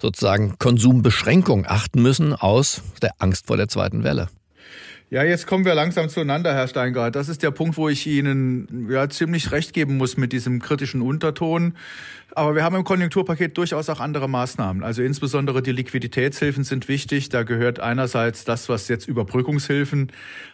sozusagen 0.00 0.58
Konsumbeschränkung 0.58 1.66
achten 1.66 2.02
müssen 2.02 2.34
aus 2.34 2.82
der 3.02 3.12
Angst 3.18 3.46
vor 3.46 3.56
der 3.56 3.68
zweiten 3.68 4.04
Welle? 4.04 4.28
Ja, 5.08 5.22
jetzt 5.22 5.46
kommen 5.46 5.64
wir 5.64 5.76
langsam 5.76 6.08
zueinander, 6.08 6.52
Herr 6.52 6.66
Steingart. 6.66 7.14
Das 7.14 7.28
ist 7.28 7.44
der 7.44 7.52
Punkt, 7.52 7.76
wo 7.76 7.88
ich 7.88 8.08
Ihnen 8.08 8.88
ja 8.90 9.08
ziemlich 9.08 9.52
recht 9.52 9.72
geben 9.72 9.98
muss 9.98 10.16
mit 10.16 10.32
diesem 10.32 10.60
kritischen 10.60 11.00
Unterton. 11.00 11.74
Aber 12.34 12.56
wir 12.56 12.64
haben 12.64 12.74
im 12.74 12.82
Konjunkturpaket 12.82 13.56
durchaus 13.56 13.88
auch 13.88 14.00
andere 14.00 14.28
Maßnahmen. 14.28 14.82
Also 14.82 15.02
insbesondere 15.02 15.62
die 15.62 15.70
Liquiditätshilfen 15.70 16.64
sind 16.64 16.88
wichtig. 16.88 17.28
Da 17.28 17.44
gehört 17.44 17.78
einerseits 17.78 18.44
das, 18.44 18.68
was 18.68 18.88
jetzt 18.88 19.06
Überbrückungshilfen 19.06 20.10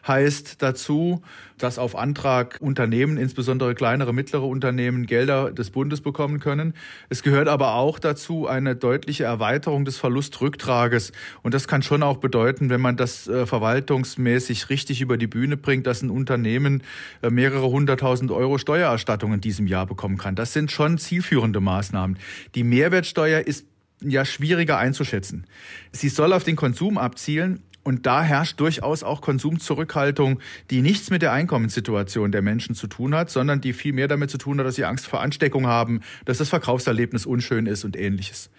heißt, 0.07 0.61
dazu. 0.61 1.23
Dass 1.62 1.78
auf 1.78 1.97
Antrag 1.97 2.59
Unternehmen, 2.61 3.16
insbesondere 3.16 3.75
kleinere, 3.75 4.12
mittlere 4.12 4.47
Unternehmen, 4.47 5.07
Gelder 5.07 5.52
des 5.52 5.71
Bundes 5.71 6.00
bekommen 6.00 6.40
können. 6.40 6.75
Es 7.09 7.23
gehört 7.23 7.49
aber 7.49 7.75
auch 7.75 7.99
dazu 7.99 8.47
eine 8.47 8.75
deutliche 8.75 9.25
Erweiterung 9.25 9.85
des 9.85 9.99
Verlustrücktrages. 9.99 11.12
Und 11.42 11.54
das 11.54 11.69
kann 11.69 11.83
schon 11.83 12.02
auch 12.02 12.16
bedeuten, 12.16 12.71
wenn 12.71 12.81
man 12.81 12.97
das 12.97 13.28
äh, 13.28 13.47
verwaltungsmäßig 13.47 14.71
richtig 14.71 15.00
über 15.00 15.16
die 15.16 15.26
Bühne 15.26 15.57
bringt, 15.57 15.87
dass 15.87 16.02
ein 16.02 16.11
Unternehmen 16.11 16.83
äh, 17.23 17.31
mehrere 17.31 17.69
hunderttausend 17.69 18.31
Euro 18.31 18.59
Steuererstattung 18.59 19.33
in 19.33 19.40
diesem 19.40 19.66
Jahr 19.66 19.87
bekommen 19.87 20.19
kann. 20.19 20.35
Das 20.35 20.52
sind 20.52 20.73
schon 20.73 20.99
zielführende 20.99 21.61
Maßnahmen. 21.61 22.19
Die 22.54 22.64
Mehrwertsteuer 22.64 23.40
ist 23.40 23.66
ja 24.00 24.25
schwieriger 24.25 24.78
einzuschätzen. 24.78 25.47
Sie 25.92 26.09
soll 26.09 26.33
auf 26.33 26.45
den 26.45 26.57
Konsum 26.57 26.99
abzielen, 26.99 27.62
und 27.85 28.07
da 28.07 28.23
herrscht 28.23 28.61
durchaus 28.61 29.03
auch 29.03 29.21
Konsumzurückhaltung, 29.21 30.41
die 30.71 30.83
nichts 30.83 31.11
mit 31.11 31.23
der 31.23 31.33
Einkommenssituation 31.33 32.31
der 32.31 32.43
Menschen 32.43 32.75
zu 32.75 32.87
tun 32.87 33.15
hat, 33.15 33.31
sondern 33.31 33.61
die 33.61 33.73
viel 33.73 33.93
mehr 33.93 34.09
damit 34.09 34.31
zu 34.31 34.39
tun 34.39 34.59
hat, 34.59 34.67
dass 34.67 34.77
sie 34.77 34.85
Angst 34.85 35.07
vor 35.07 35.21
Ansteckung 35.21 35.67
haben, 35.67 36.01
dass 36.25 36.39
das 36.39 36.49
Verkaufserlebnis 36.49 37.27
unschön 37.27 37.67
ist 37.67 37.85
und 37.85 37.97
ähnliches. 37.97 38.51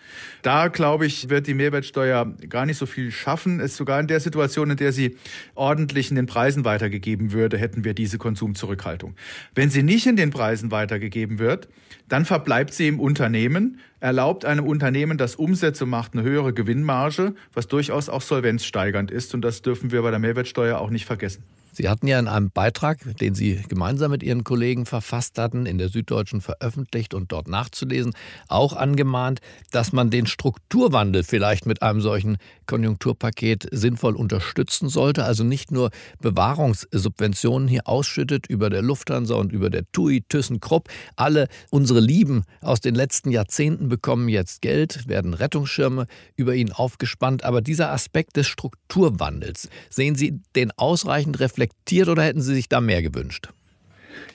Da, 0.41 0.67
glaube 0.67 1.05
ich, 1.05 1.29
wird 1.29 1.47
die 1.47 1.53
Mehrwertsteuer 1.53 2.25
gar 2.49 2.65
nicht 2.65 2.77
so 2.77 2.85
viel 2.85 3.11
schaffen. 3.11 3.59
Es 3.59 3.77
sogar 3.77 3.99
in 3.99 4.07
der 4.07 4.19
Situation, 4.19 4.69
in 4.69 4.77
der 4.77 4.91
sie 4.91 5.17
ordentlich 5.55 6.09
in 6.09 6.15
den 6.15 6.25
Preisen 6.25 6.65
weitergegeben 6.65 7.31
würde, 7.31 7.57
hätten 7.57 7.85
wir 7.85 7.93
diese 7.93 8.17
Konsumzurückhaltung. 8.17 9.15
Wenn 9.55 9.69
sie 9.69 9.83
nicht 9.83 10.05
in 10.05 10.17
den 10.17 10.31
Preisen 10.31 10.71
weitergegeben 10.71 11.39
wird, 11.39 11.69
dann 12.09 12.25
verbleibt 12.25 12.73
sie 12.73 12.87
im 12.87 12.99
Unternehmen, 12.99 13.79
erlaubt 14.03 14.43
einem 14.43 14.67
Unternehmen, 14.67 15.17
das 15.17 15.37
Umsätze 15.37 15.85
macht, 15.85 16.13
eine 16.13 16.23
höhere 16.23 16.51
Gewinnmarge, 16.51 17.35
was 17.53 17.69
durchaus 17.69 18.09
auch 18.09 18.21
solvenzsteigernd 18.21 19.09
ist. 19.09 19.33
Und 19.33 19.41
das 19.41 19.61
dürfen 19.61 19.91
wir 19.91 20.01
bei 20.01 20.11
der 20.11 20.19
Mehrwertsteuer 20.19 20.77
auch 20.77 20.89
nicht 20.89 21.05
vergessen. 21.05 21.43
Sie 21.75 21.89
hatten 21.89 22.05
ja 22.05 22.19
in 22.19 22.27
einem 22.27 22.51
Beitrag, 22.51 22.99
den 23.17 23.33
Sie 23.33 23.55
gemeinsam 23.67 24.11
mit 24.11 24.21
Ihren 24.21 24.43
Kollegen 24.43 24.85
verfasst 24.85 25.39
hatten, 25.39 25.65
in 25.65 25.79
der 25.79 25.89
Süddeutschen 25.89 26.39
veröffentlicht 26.39 27.15
und 27.15 27.31
dort 27.31 27.47
nachzulesen, 27.47 28.13
auch 28.47 28.73
angemahnt, 28.73 29.39
dass 29.71 29.91
man 29.91 30.11
den 30.11 30.27
Strukturwandel 30.27 31.23
vielleicht 31.23 31.65
mit 31.65 31.81
einem 31.81 31.99
solchen 31.99 32.37
Konjunkturpaket 32.67 33.67
sinnvoll 33.71 34.15
unterstützen 34.15 34.87
sollte. 34.87 35.23
Also 35.23 35.43
nicht 35.43 35.71
nur 35.71 35.89
Bewahrungssubventionen 36.21 37.67
hier 37.67 37.87
ausschüttet 37.87 38.45
über 38.45 38.69
der 38.69 38.83
Lufthansa 38.83 39.33
und 39.33 39.51
über 39.51 39.71
der 39.71 39.91
TUI, 39.91 40.21
ThyssenKrupp. 40.29 40.89
Alle 41.15 41.47
unsere 41.71 42.01
Lieben 42.01 42.43
aus 42.61 42.81
den 42.81 42.93
letzten 42.93 43.31
Jahrzehnten 43.31 43.89
bekommen 43.89 44.29
jetzt 44.29 44.61
Geld, 44.61 45.07
werden 45.07 45.33
Rettungsschirme 45.33 46.05
über 46.35 46.53
ihnen 46.53 46.71
aufgespannt. 46.71 47.43
Aber 47.43 47.61
dieser 47.61 47.91
Aspekt 47.91 48.37
des 48.37 48.45
Strukturwandels, 48.45 49.69
sehen 49.89 50.13
Sie 50.13 50.39
den 50.55 50.71
ausreichend 50.77 51.39
reflektiert? 51.39 51.62
Reflektiert 51.63 52.09
oder 52.09 52.23
hätten 52.23 52.41
Sie 52.41 52.53
sich 52.53 52.69
da 52.69 52.81
mehr 52.81 53.01
gewünscht? 53.01 53.49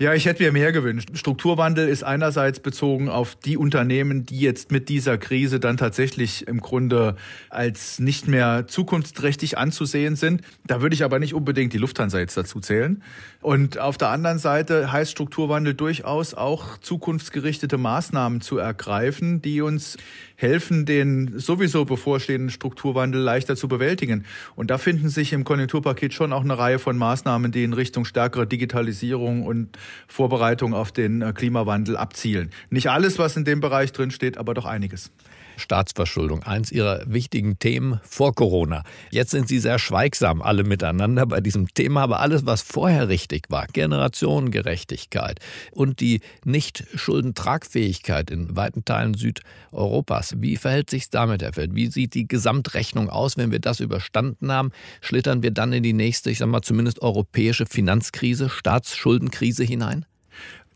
Ja, 0.01 0.15
ich 0.15 0.27
hätte 0.27 0.45
mir 0.45 0.53
mehr 0.53 0.71
gewünscht. 0.71 1.11
Strukturwandel 1.15 1.89
ist 1.89 2.05
einerseits 2.05 2.61
bezogen 2.61 3.09
auf 3.09 3.35
die 3.35 3.57
Unternehmen, 3.57 4.25
die 4.25 4.39
jetzt 4.39 4.71
mit 4.71 4.89
dieser 4.89 5.19
Krise 5.19 5.59
dann 5.59 5.77
tatsächlich 5.77 6.47
im 6.47 6.61
Grunde 6.61 7.17
als 7.51 7.99
nicht 7.99 8.29
mehr 8.29 8.67
zukunftsträchtig 8.69 9.59
anzusehen 9.59 10.15
sind. 10.15 10.43
Da 10.67 10.83
würde 10.83 10.95
ich 10.95 11.03
aber 11.03 11.19
nicht 11.19 11.35
unbedingt 11.35 11.73
die 11.73 11.79
Lufthansa 11.79 12.21
jetzt 12.21 12.37
dazu 12.37 12.61
zählen. 12.61 13.03
Und 13.41 13.79
auf 13.79 13.99
der 13.99 14.11
anderen 14.11 14.39
Seite 14.39 14.93
heißt 14.93 15.11
Strukturwandel 15.11 15.75
durchaus 15.75 16.33
auch 16.33 16.79
zukunftsgerichtete 16.79 17.77
Maßnahmen 17.77 18.41
zu 18.41 18.59
ergreifen, 18.59 19.43
die 19.43 19.63
uns 19.63 19.97
helfen, 20.41 20.87
den 20.87 21.37
sowieso 21.37 21.85
bevorstehenden 21.85 22.51
Strukturwandel 22.51 23.21
leichter 23.21 23.57
zu 23.57 23.67
bewältigen. 23.67 24.25
Und 24.55 24.71
da 24.71 24.79
finden 24.79 25.09
sich 25.09 25.33
im 25.33 25.43
Konjunkturpaket 25.43 26.15
schon 26.15 26.33
auch 26.33 26.45
eine 26.45 26.57
Reihe 26.57 26.79
von 26.79 26.97
Maßnahmen, 26.97 27.51
die 27.51 27.65
in 27.65 27.73
Richtung 27.73 28.05
stärkere 28.05 28.47
Digitalisierung 28.47 29.43
und 29.43 29.77
Vorbereitung 30.07 30.75
auf 30.75 30.93
den 30.93 31.23
äh, 31.23 31.33
Klimawandel 31.33 31.97
abzielen. 31.97 32.51
Nicht 32.71 32.89
alles, 32.89 33.19
was 33.19 33.37
in 33.37 33.45
dem 33.45 33.59
Bereich 33.59 33.91
drin 33.91 34.13
steht, 34.13 34.39
aber 34.39 34.55
doch 34.55 34.65
einiges. 34.65 35.11
Staatsverschuldung, 35.59 36.43
eins 36.43 36.73
Ihrer 36.73 37.03
wichtigen 37.07 37.59
Themen 37.59 38.01
vor 38.03 38.35
Corona. 38.35 38.83
Jetzt 39.11 39.33
sind 39.33 39.49
Sie 39.49 39.59
sehr 39.59 39.79
schweigsam 39.79 40.41
alle 40.43 40.65
miteinander 40.65 41.27
bei 41.27 41.41
diesem 41.41 41.73
Thema, 41.75 42.03
aber 42.03 42.21
alles, 42.21 42.47
was 42.47 42.63
vorher 42.63 43.09
richtig 43.09 43.47
war, 43.51 43.67
Generationengerechtigkeit 43.67 45.41
und 45.73 46.01
die 46.01 46.21
Nicht-Schuldentragfähigkeit 46.45 48.31
in 48.31 48.57
weiten 48.57 48.85
Teilen 48.85 49.15
Südeuropas, 49.15 50.35
wie 50.39 50.57
verhält 50.57 50.91
sich 50.91 51.11
damit, 51.11 51.43
Herr 51.43 51.53
Feld? 51.53 51.75
Wie 51.75 51.89
sieht 51.89 52.15
die 52.15 52.29
Gesamtrechnung 52.29 53.11
aus, 53.11 53.37
wenn 53.37 53.51
wir 53.51 53.61
das 53.61 53.81
überstanden 53.81 54.53
haben? 54.53 54.71
Schlittern 55.01 55.43
wir 55.43 55.51
dann 55.51 55.73
in 55.73 55.83
die 55.83 55.93
nächste, 55.93 56.31
ich 56.31 56.39
sage 56.39 56.51
mal 56.51 56.63
zumindest 56.63 57.03
europäische 57.03 57.67
Finanzkrise, 57.67 58.49
Staatsschuldenkrise 58.49 59.65
hinein? 59.65 60.07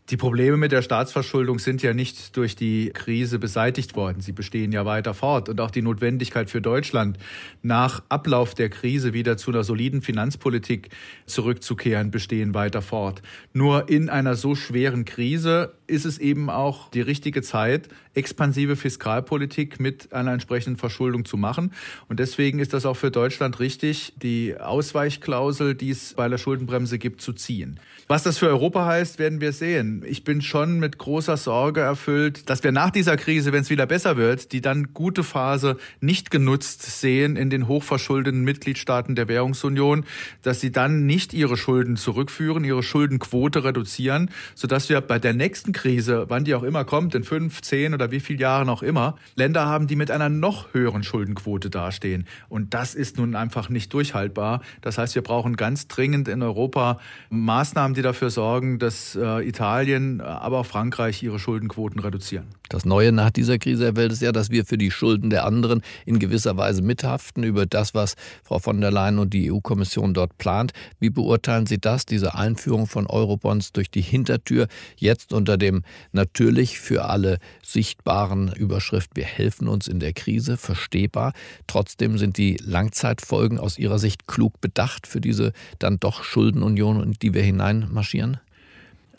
Die 0.09 0.17
Probleme 0.17 0.57
mit 0.57 0.73
der 0.73 0.81
Staatsverschuldung 0.81 1.59
sind 1.59 1.81
ja 1.81 1.93
nicht 1.93 2.35
durch 2.35 2.57
die 2.57 2.91
Krise 2.93 3.39
beseitigt 3.39 3.95
worden. 3.95 4.19
Sie 4.19 4.33
bestehen 4.33 4.73
ja 4.73 4.85
weiter 4.85 5.13
fort. 5.13 5.47
Und 5.47 5.61
auch 5.61 5.71
die 5.71 5.81
Notwendigkeit 5.81 6.49
für 6.49 6.61
Deutschland, 6.61 7.17
nach 7.61 8.03
Ablauf 8.09 8.53
der 8.53 8.69
Krise 8.69 9.13
wieder 9.13 9.37
zu 9.37 9.51
einer 9.51 9.63
soliden 9.63 10.01
Finanzpolitik 10.01 10.89
zurückzukehren, 11.25 12.11
bestehen 12.11 12.53
weiter 12.53 12.81
fort. 12.81 13.21
Nur 13.53 13.87
in 13.87 14.09
einer 14.09 14.35
so 14.35 14.55
schweren 14.55 15.05
Krise 15.05 15.73
ist 15.87 16.03
es 16.03 16.17
eben 16.17 16.49
auch 16.49 16.89
die 16.89 17.01
richtige 17.01 17.41
Zeit, 17.41 17.87
expansive 18.13 18.75
Fiskalpolitik 18.75 19.79
mit 19.79 20.11
einer 20.11 20.33
entsprechenden 20.33 20.77
Verschuldung 20.77 21.23
zu 21.23 21.37
machen. 21.37 21.71
Und 22.09 22.19
deswegen 22.19 22.59
ist 22.59 22.73
das 22.73 22.85
auch 22.85 22.97
für 22.97 23.09
Deutschland 23.09 23.61
richtig, 23.61 24.13
die 24.21 24.57
Ausweichklausel, 24.59 25.75
die 25.75 25.91
es 25.91 26.13
bei 26.13 26.27
der 26.27 26.37
Schuldenbremse 26.37 26.99
gibt, 26.99 27.21
zu 27.21 27.31
ziehen. 27.31 27.79
Was 28.13 28.21
das 28.21 28.37
für 28.37 28.47
Europa 28.47 28.85
heißt, 28.85 29.17
werden 29.17 29.41
wir 29.41 29.53
sehen. 29.53 30.03
Ich 30.05 30.23
bin 30.23 30.43
schon 30.43 30.79
mit 30.79 30.99
großer 30.99 31.35
Sorge 31.35 31.79
erfüllt, 31.79 32.47
dass 32.47 32.63
wir 32.63 32.71
nach 32.71 32.91
dieser 32.91 33.17
Krise, 33.17 33.51
wenn 33.53 33.63
es 33.63 33.71
wieder 33.71 33.87
besser 33.87 34.17
wird, 34.17 34.51
die 34.51 34.61
dann 34.61 34.93
gute 34.93 35.23
Phase 35.23 35.77
nicht 35.99 36.29
genutzt 36.29 36.83
sehen 36.83 37.35
in 37.35 37.49
den 37.49 37.67
hochverschuldeten 37.67 38.43
Mitgliedstaaten 38.43 39.15
der 39.15 39.27
Währungsunion, 39.27 40.05
dass 40.43 40.59
sie 40.61 40.71
dann 40.71 41.07
nicht 41.07 41.33
ihre 41.33 41.57
Schulden 41.57 41.97
zurückführen, 41.97 42.63
ihre 42.63 42.83
Schuldenquote 42.83 43.63
reduzieren, 43.63 44.29
sodass 44.53 44.89
wir 44.89 45.01
bei 45.01 45.17
der 45.17 45.33
nächsten 45.33 45.71
Krise, 45.71 46.25
wann 46.27 46.43
die 46.43 46.53
auch 46.53 46.61
immer 46.61 46.85
kommt, 46.85 47.15
in 47.15 47.23
fünf, 47.23 47.63
zehn 47.63 47.95
oder 47.95 48.11
wie 48.11 48.19
viele 48.19 48.41
Jahren 48.41 48.69
auch 48.69 48.83
immer, 48.83 49.15
Länder 49.33 49.65
haben, 49.65 49.87
die 49.87 49.95
mit 49.95 50.11
einer 50.11 50.29
noch 50.29 50.71
höheren 50.75 51.01
Schuldenquote 51.01 51.71
dastehen. 51.71 52.27
Und 52.47 52.75
das 52.75 52.93
ist 52.93 53.17
nun 53.17 53.33
einfach 53.35 53.69
nicht 53.69 53.91
durchhaltbar. 53.91 54.61
Das 54.81 54.99
heißt, 54.99 55.15
wir 55.15 55.23
brauchen 55.23 55.55
ganz 55.55 55.87
dringend 55.87 56.27
in 56.27 56.43
Europa 56.43 56.99
Maßnahmen, 57.31 57.95
die 57.95 58.02
dafür 58.03 58.29
sorgen, 58.29 58.77
dass 58.77 59.15
äh, 59.15 59.47
Italien, 59.47 60.21
aber 60.21 60.59
auch 60.59 60.65
Frankreich 60.65 61.23
ihre 61.23 61.39
Schuldenquoten 61.39 61.99
reduzieren. 61.99 62.45
Das 62.69 62.85
Neue 62.85 63.11
nach 63.11 63.29
dieser 63.29 63.59
Krise, 63.59 63.85
Herr 63.85 63.95
Welt, 63.95 64.11
ist 64.11 64.21
ja, 64.21 64.31
dass 64.31 64.49
wir 64.49 64.65
für 64.65 64.77
die 64.77 64.89
Schulden 64.89 65.29
der 65.29 65.45
anderen 65.45 65.81
in 66.05 66.17
gewisser 66.17 66.57
Weise 66.57 66.81
mithaften 66.81 67.43
über 67.43 67.65
das, 67.65 67.93
was 67.93 68.15
Frau 68.43 68.59
von 68.59 68.81
der 68.81 68.89
Leyen 68.89 69.19
und 69.19 69.33
die 69.33 69.51
EU-Kommission 69.51 70.13
dort 70.13 70.37
plant. 70.37 70.71
Wie 70.99 71.09
beurteilen 71.09 71.67
Sie 71.67 71.77
das, 71.77 72.05
diese 72.05 72.35
Einführung 72.35 72.87
von 72.87 73.05
Eurobonds 73.05 73.73
durch 73.73 73.91
die 73.91 74.01
Hintertür, 74.01 74.67
jetzt 74.97 75.33
unter 75.33 75.57
dem 75.57 75.83
natürlich 76.13 76.79
für 76.79 77.05
alle 77.05 77.37
sichtbaren 77.61 78.51
Überschrift 78.53 79.11
Wir 79.13 79.25
helfen 79.25 79.67
uns 79.67 79.87
in 79.87 79.99
der 79.99 80.13
Krise, 80.13 80.57
verstehbar. 80.57 81.33
Trotzdem 81.67 82.17
sind 82.17 82.37
die 82.37 82.57
Langzeitfolgen 82.63 83.59
aus 83.59 83.77
Ihrer 83.77 83.99
Sicht 83.99 84.27
klug 84.27 84.59
bedacht 84.61 85.05
für 85.05 85.21
diese 85.21 85.53
dann 85.79 85.99
doch 85.99 86.23
Schuldenunion, 86.23 87.03
in 87.03 87.11
die 87.13 87.33
wir 87.33 87.43
hineinmarschieren? 87.83 88.39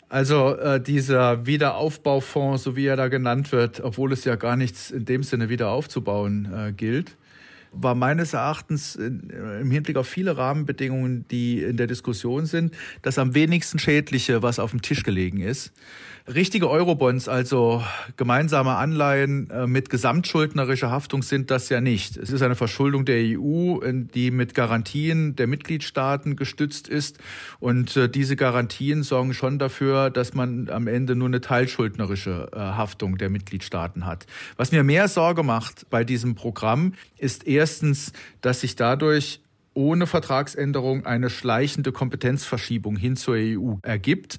Also 0.09 0.55
äh, 0.55 0.79
dieser 0.79 1.45
Wiederaufbaufonds, 1.45 2.63
so 2.63 2.75
wie 2.75 2.85
er 2.85 2.95
da 2.95 3.07
genannt 3.07 3.51
wird, 3.51 3.81
obwohl 3.81 4.13
es 4.13 4.23
ja 4.23 4.35
gar 4.35 4.55
nichts 4.55 4.91
in 4.91 5.05
dem 5.05 5.23
Sinne 5.23 5.49
wieder 5.49 5.69
aufzubauen 5.69 6.47
äh, 6.53 6.71
gilt, 6.71 7.15
war 7.75 7.95
meines 7.95 8.33
Erachtens 8.33 8.95
im 8.95 9.71
Hinblick 9.71 9.97
auf 9.97 10.07
viele 10.07 10.37
Rahmenbedingungen, 10.37 11.27
die 11.29 11.61
in 11.61 11.77
der 11.77 11.87
Diskussion 11.87 12.45
sind, 12.45 12.73
das 13.01 13.17
am 13.17 13.35
wenigsten 13.35 13.79
schädliche, 13.79 14.41
was 14.41 14.59
auf 14.59 14.71
dem 14.71 14.81
Tisch 14.81 15.03
gelegen 15.03 15.41
ist. 15.41 15.71
Richtige 16.27 16.71
Eurobonds, 16.71 17.29
also 17.29 17.83
gemeinsame 18.17 18.77
Anleihen 18.77 19.47
äh, 19.51 19.67
mit 19.67 19.91
gesamtschuldnerischer 19.91 20.89
Haftung 20.89 21.21
sind 21.21 21.51
das 21.51 21.69
ja 21.69 21.81
nicht. 21.81 22.17
Es 22.17 22.31
ist 22.31 22.41
eine 22.41 22.55
Verschuldung 22.55 23.05
der 23.05 23.37
EU, 23.37 23.77
die 23.91 24.31
mit 24.31 24.55
Garantien 24.55 25.35
der 25.35 25.45
Mitgliedstaaten 25.45 26.35
gestützt 26.35 26.87
ist. 26.87 27.19
Und 27.59 27.95
äh, 27.95 28.09
diese 28.09 28.35
Garantien 28.35 29.03
sorgen 29.03 29.35
schon 29.35 29.59
dafür, 29.59 30.09
dass 30.09 30.33
man 30.33 30.67
am 30.69 30.87
Ende 30.87 31.15
nur 31.15 31.27
eine 31.27 31.41
teilschuldnerische 31.41 32.49
äh, 32.53 32.57
Haftung 32.57 33.19
der 33.19 33.29
Mitgliedstaaten 33.29 34.07
hat. 34.07 34.25
Was 34.57 34.71
mir 34.71 34.83
mehr 34.83 35.07
Sorge 35.07 35.43
macht 35.43 35.87
bei 35.91 36.03
diesem 36.03 36.33
Programm, 36.33 36.95
ist 37.19 37.45
erstens, 37.65 38.11
dass 38.41 38.61
sich 38.61 38.75
dadurch 38.75 39.41
ohne 39.73 40.05
Vertragsänderung 40.05 41.07
eine 41.07 41.31
schleichende 41.31 41.91
Kompetenzverschiebung 41.91 42.95
hin 42.95 43.15
zur 43.15 43.35
EU 43.37 43.77
ergibt 43.81 44.37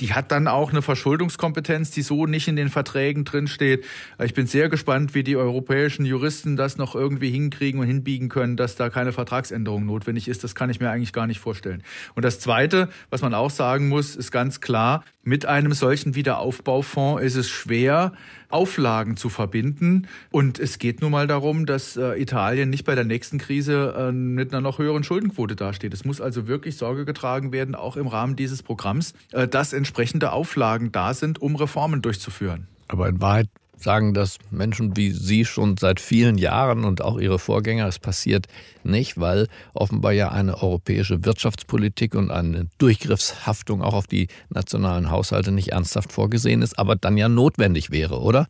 die 0.00 0.14
hat 0.14 0.32
dann 0.32 0.48
auch 0.48 0.70
eine 0.70 0.82
Verschuldungskompetenz, 0.82 1.90
die 1.90 2.02
so 2.02 2.26
nicht 2.26 2.48
in 2.48 2.56
den 2.56 2.68
Verträgen 2.70 3.24
drinsteht. 3.24 3.84
Ich 4.22 4.34
bin 4.34 4.46
sehr 4.46 4.68
gespannt, 4.68 5.14
wie 5.14 5.22
die 5.22 5.36
europäischen 5.36 6.04
Juristen 6.04 6.56
das 6.56 6.76
noch 6.76 6.94
irgendwie 6.94 7.30
hinkriegen 7.30 7.80
und 7.80 7.86
hinbiegen 7.86 8.28
können, 8.28 8.56
dass 8.56 8.76
da 8.76 8.90
keine 8.90 9.12
Vertragsänderung 9.12 9.86
notwendig 9.86 10.28
ist. 10.28 10.44
Das 10.44 10.54
kann 10.54 10.70
ich 10.70 10.80
mir 10.80 10.90
eigentlich 10.90 11.12
gar 11.12 11.26
nicht 11.26 11.40
vorstellen. 11.40 11.82
Und 12.14 12.24
das 12.24 12.40
Zweite, 12.40 12.88
was 13.10 13.22
man 13.22 13.34
auch 13.34 13.50
sagen 13.50 13.88
muss, 13.88 14.16
ist 14.16 14.32
ganz 14.32 14.60
klar, 14.60 15.04
mit 15.24 15.46
einem 15.46 15.72
solchen 15.72 16.14
Wiederaufbaufonds 16.14 17.22
ist 17.22 17.36
es 17.36 17.48
schwer, 17.48 18.12
Auflagen 18.48 19.16
zu 19.16 19.28
verbinden. 19.28 20.08
Und 20.30 20.58
es 20.58 20.78
geht 20.78 21.00
nun 21.00 21.12
mal 21.12 21.26
darum, 21.26 21.64
dass 21.64 21.96
äh, 21.96 22.20
Italien 22.20 22.70
nicht 22.70 22.84
bei 22.84 22.94
der 22.94 23.04
nächsten 23.04 23.38
Krise 23.38 23.94
äh, 23.96 24.12
mit 24.12 24.52
einer 24.52 24.60
noch 24.60 24.78
höheren 24.78 25.04
Schuldenquote 25.04 25.56
dasteht. 25.56 25.94
Es 25.94 26.04
muss 26.04 26.20
also 26.20 26.46
wirklich 26.46 26.76
Sorge 26.76 27.04
getragen 27.04 27.52
werden, 27.52 27.74
auch 27.74 27.96
im 27.96 28.06
Rahmen 28.06 28.36
dieses 28.36 28.62
Programms, 28.62 29.14
äh, 29.32 29.48
dass 29.48 29.72
entsprechende 29.82 30.30
Auflagen 30.30 30.92
da 30.92 31.12
sind, 31.12 31.42
um 31.42 31.56
Reformen 31.56 32.02
durchzuführen. 32.02 32.68
Aber 32.86 33.08
in 33.08 33.20
Wahrheit 33.20 33.48
sagen 33.76 34.14
das 34.14 34.38
Menschen 34.52 34.96
wie 34.96 35.10
Sie 35.10 35.44
schon 35.44 35.76
seit 35.76 35.98
vielen 35.98 36.38
Jahren 36.38 36.84
und 36.84 37.02
auch 37.02 37.18
Ihre 37.18 37.40
Vorgänger. 37.40 37.88
Es 37.88 37.98
passiert 37.98 38.46
nicht, 38.84 39.18
weil 39.18 39.48
offenbar 39.74 40.12
ja 40.12 40.30
eine 40.30 40.62
europäische 40.62 41.24
Wirtschaftspolitik 41.24 42.14
und 42.14 42.30
eine 42.30 42.68
Durchgriffshaftung 42.78 43.82
auch 43.82 43.94
auf 43.94 44.06
die 44.06 44.28
nationalen 44.50 45.10
Haushalte 45.10 45.50
nicht 45.50 45.72
ernsthaft 45.72 46.12
vorgesehen 46.12 46.62
ist, 46.62 46.78
aber 46.78 46.94
dann 46.94 47.16
ja 47.16 47.28
notwendig 47.28 47.90
wäre, 47.90 48.20
oder? 48.20 48.46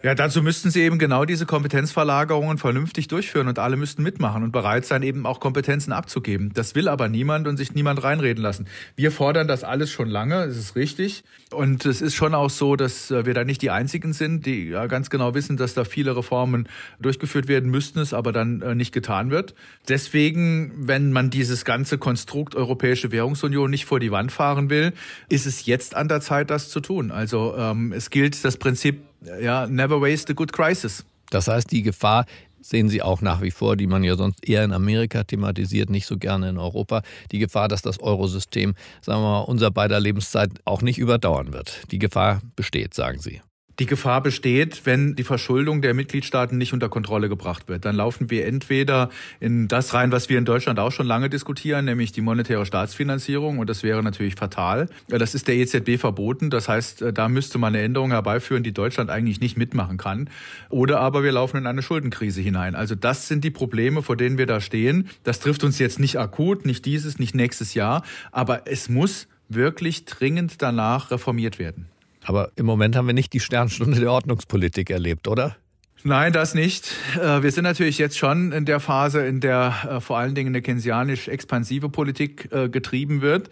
Ja, 0.00 0.14
dazu 0.14 0.44
müssten 0.44 0.70
sie 0.70 0.82
eben 0.82 1.00
genau 1.00 1.24
diese 1.24 1.44
Kompetenzverlagerungen 1.44 2.56
vernünftig 2.58 3.08
durchführen 3.08 3.48
und 3.48 3.58
alle 3.58 3.76
müssten 3.76 4.04
mitmachen 4.04 4.44
und 4.44 4.52
bereit 4.52 4.84
sein, 4.84 5.02
eben 5.02 5.26
auch 5.26 5.40
Kompetenzen 5.40 5.92
abzugeben. 5.92 6.52
Das 6.54 6.76
will 6.76 6.86
aber 6.86 7.08
niemand 7.08 7.48
und 7.48 7.56
sich 7.56 7.74
niemand 7.74 8.04
reinreden 8.04 8.40
lassen. 8.40 8.68
Wir 8.94 9.10
fordern 9.10 9.48
das 9.48 9.64
alles 9.64 9.90
schon 9.90 10.08
lange, 10.08 10.46
das 10.46 10.56
ist 10.56 10.76
richtig. 10.76 11.24
Und 11.50 11.84
es 11.84 12.00
ist 12.00 12.14
schon 12.14 12.32
auch 12.36 12.48
so, 12.48 12.76
dass 12.76 13.10
äh, 13.10 13.26
wir 13.26 13.34
da 13.34 13.42
nicht 13.42 13.60
die 13.60 13.70
Einzigen 13.70 14.12
sind, 14.12 14.46
die 14.46 14.68
ja 14.68 14.86
ganz 14.86 15.10
genau 15.10 15.34
wissen, 15.34 15.56
dass 15.56 15.74
da 15.74 15.82
viele 15.82 16.14
Reformen 16.16 16.68
durchgeführt 17.00 17.48
werden 17.48 17.68
müssten, 17.68 17.98
es 17.98 18.14
aber 18.14 18.30
dann 18.30 18.62
äh, 18.62 18.76
nicht 18.76 18.92
getan 18.92 19.32
wird. 19.32 19.56
Deswegen, 19.88 20.74
wenn 20.76 21.10
man 21.10 21.30
dieses 21.30 21.64
ganze 21.64 21.98
Konstrukt 21.98 22.54
Europäische 22.54 23.10
Währungsunion 23.10 23.68
nicht 23.68 23.86
vor 23.86 23.98
die 23.98 24.12
Wand 24.12 24.30
fahren 24.30 24.70
will, 24.70 24.92
ist 25.28 25.44
es 25.44 25.66
jetzt 25.66 25.96
an 25.96 26.06
der 26.06 26.20
Zeit, 26.20 26.50
das 26.50 26.68
zu 26.68 26.78
tun. 26.78 27.10
Also 27.10 27.56
ähm, 27.58 27.92
es 27.92 28.10
gilt 28.10 28.44
das 28.44 28.58
Prinzip 28.58 29.07
ja, 29.40 29.66
never 29.66 30.00
waste 30.00 30.32
a 30.32 30.34
good 30.34 30.52
crisis. 30.52 31.04
Das 31.30 31.48
heißt, 31.48 31.70
die 31.70 31.82
Gefahr 31.82 32.24
sehen 32.60 32.88
Sie 32.88 33.02
auch 33.02 33.20
nach 33.20 33.42
wie 33.42 33.50
vor, 33.50 33.76
die 33.76 33.86
man 33.86 34.04
ja 34.04 34.16
sonst 34.16 34.46
eher 34.46 34.64
in 34.64 34.72
Amerika 34.72 35.24
thematisiert, 35.24 35.90
nicht 35.90 36.06
so 36.06 36.16
gerne 36.16 36.48
in 36.48 36.58
Europa. 36.58 37.02
Die 37.32 37.38
Gefahr, 37.38 37.68
dass 37.68 37.82
das 37.82 38.00
Eurosystem, 38.00 38.74
sagen 39.00 39.20
wir 39.22 39.28
mal, 39.28 39.40
unser 39.40 39.70
beider 39.70 40.00
Lebenszeit 40.00 40.50
auch 40.64 40.82
nicht 40.82 40.98
überdauern 40.98 41.52
wird. 41.52 41.82
Die 41.90 41.98
Gefahr 41.98 42.40
besteht, 42.56 42.94
sagen 42.94 43.20
Sie. 43.20 43.40
Die 43.78 43.86
Gefahr 43.86 44.20
besteht, 44.20 44.86
wenn 44.86 45.14
die 45.14 45.22
Verschuldung 45.22 45.82
der 45.82 45.94
Mitgliedstaaten 45.94 46.58
nicht 46.58 46.72
unter 46.72 46.88
Kontrolle 46.88 47.28
gebracht 47.28 47.68
wird. 47.68 47.84
Dann 47.84 47.94
laufen 47.94 48.28
wir 48.28 48.44
entweder 48.44 49.08
in 49.38 49.68
das 49.68 49.94
rein, 49.94 50.10
was 50.10 50.28
wir 50.28 50.36
in 50.36 50.44
Deutschland 50.44 50.80
auch 50.80 50.90
schon 50.90 51.06
lange 51.06 51.30
diskutieren, 51.30 51.84
nämlich 51.84 52.10
die 52.10 52.20
monetäre 52.20 52.66
Staatsfinanzierung. 52.66 53.60
Und 53.60 53.70
das 53.70 53.84
wäre 53.84 54.02
natürlich 54.02 54.34
fatal. 54.34 54.88
Das 55.06 55.36
ist 55.36 55.46
der 55.46 55.54
EZB 55.54 55.96
verboten. 56.00 56.50
Das 56.50 56.68
heißt, 56.68 57.04
da 57.14 57.28
müsste 57.28 57.58
man 57.58 57.72
eine 57.72 57.84
Änderung 57.84 58.10
herbeiführen, 58.10 58.64
die 58.64 58.72
Deutschland 58.72 59.10
eigentlich 59.10 59.40
nicht 59.40 59.56
mitmachen 59.56 59.96
kann. 59.96 60.28
Oder 60.70 60.98
aber 60.98 61.22
wir 61.22 61.30
laufen 61.30 61.58
in 61.58 61.66
eine 61.68 61.82
Schuldenkrise 61.82 62.40
hinein. 62.40 62.74
Also 62.74 62.96
das 62.96 63.28
sind 63.28 63.44
die 63.44 63.52
Probleme, 63.52 64.02
vor 64.02 64.16
denen 64.16 64.38
wir 64.38 64.46
da 64.46 64.60
stehen. 64.60 65.08
Das 65.22 65.38
trifft 65.38 65.62
uns 65.62 65.78
jetzt 65.78 66.00
nicht 66.00 66.18
akut, 66.18 66.66
nicht 66.66 66.84
dieses, 66.84 67.20
nicht 67.20 67.36
nächstes 67.36 67.74
Jahr. 67.74 68.02
Aber 68.32 68.62
es 68.66 68.88
muss 68.88 69.28
wirklich 69.48 70.04
dringend 70.04 70.62
danach 70.62 71.12
reformiert 71.12 71.60
werden. 71.60 71.86
Aber 72.28 72.52
im 72.56 72.66
Moment 72.66 72.94
haben 72.94 73.06
wir 73.06 73.14
nicht 73.14 73.32
die 73.32 73.40
Sternstunde 73.40 73.98
der 74.00 74.12
Ordnungspolitik 74.12 74.90
erlebt, 74.90 75.28
oder? 75.28 75.56
Nein, 76.04 76.34
das 76.34 76.54
nicht. 76.54 76.92
Äh, 77.16 77.42
wir 77.42 77.50
sind 77.50 77.64
natürlich 77.64 77.96
jetzt 77.96 78.18
schon 78.18 78.52
in 78.52 78.66
der 78.66 78.80
Phase, 78.80 79.26
in 79.26 79.40
der 79.40 79.74
äh, 79.90 80.00
vor 80.00 80.18
allen 80.18 80.34
Dingen 80.34 80.48
eine 80.48 80.60
keynesianisch-expansive 80.60 81.88
Politik 81.88 82.50
äh, 82.52 82.68
getrieben 82.68 83.22
wird. 83.22 83.48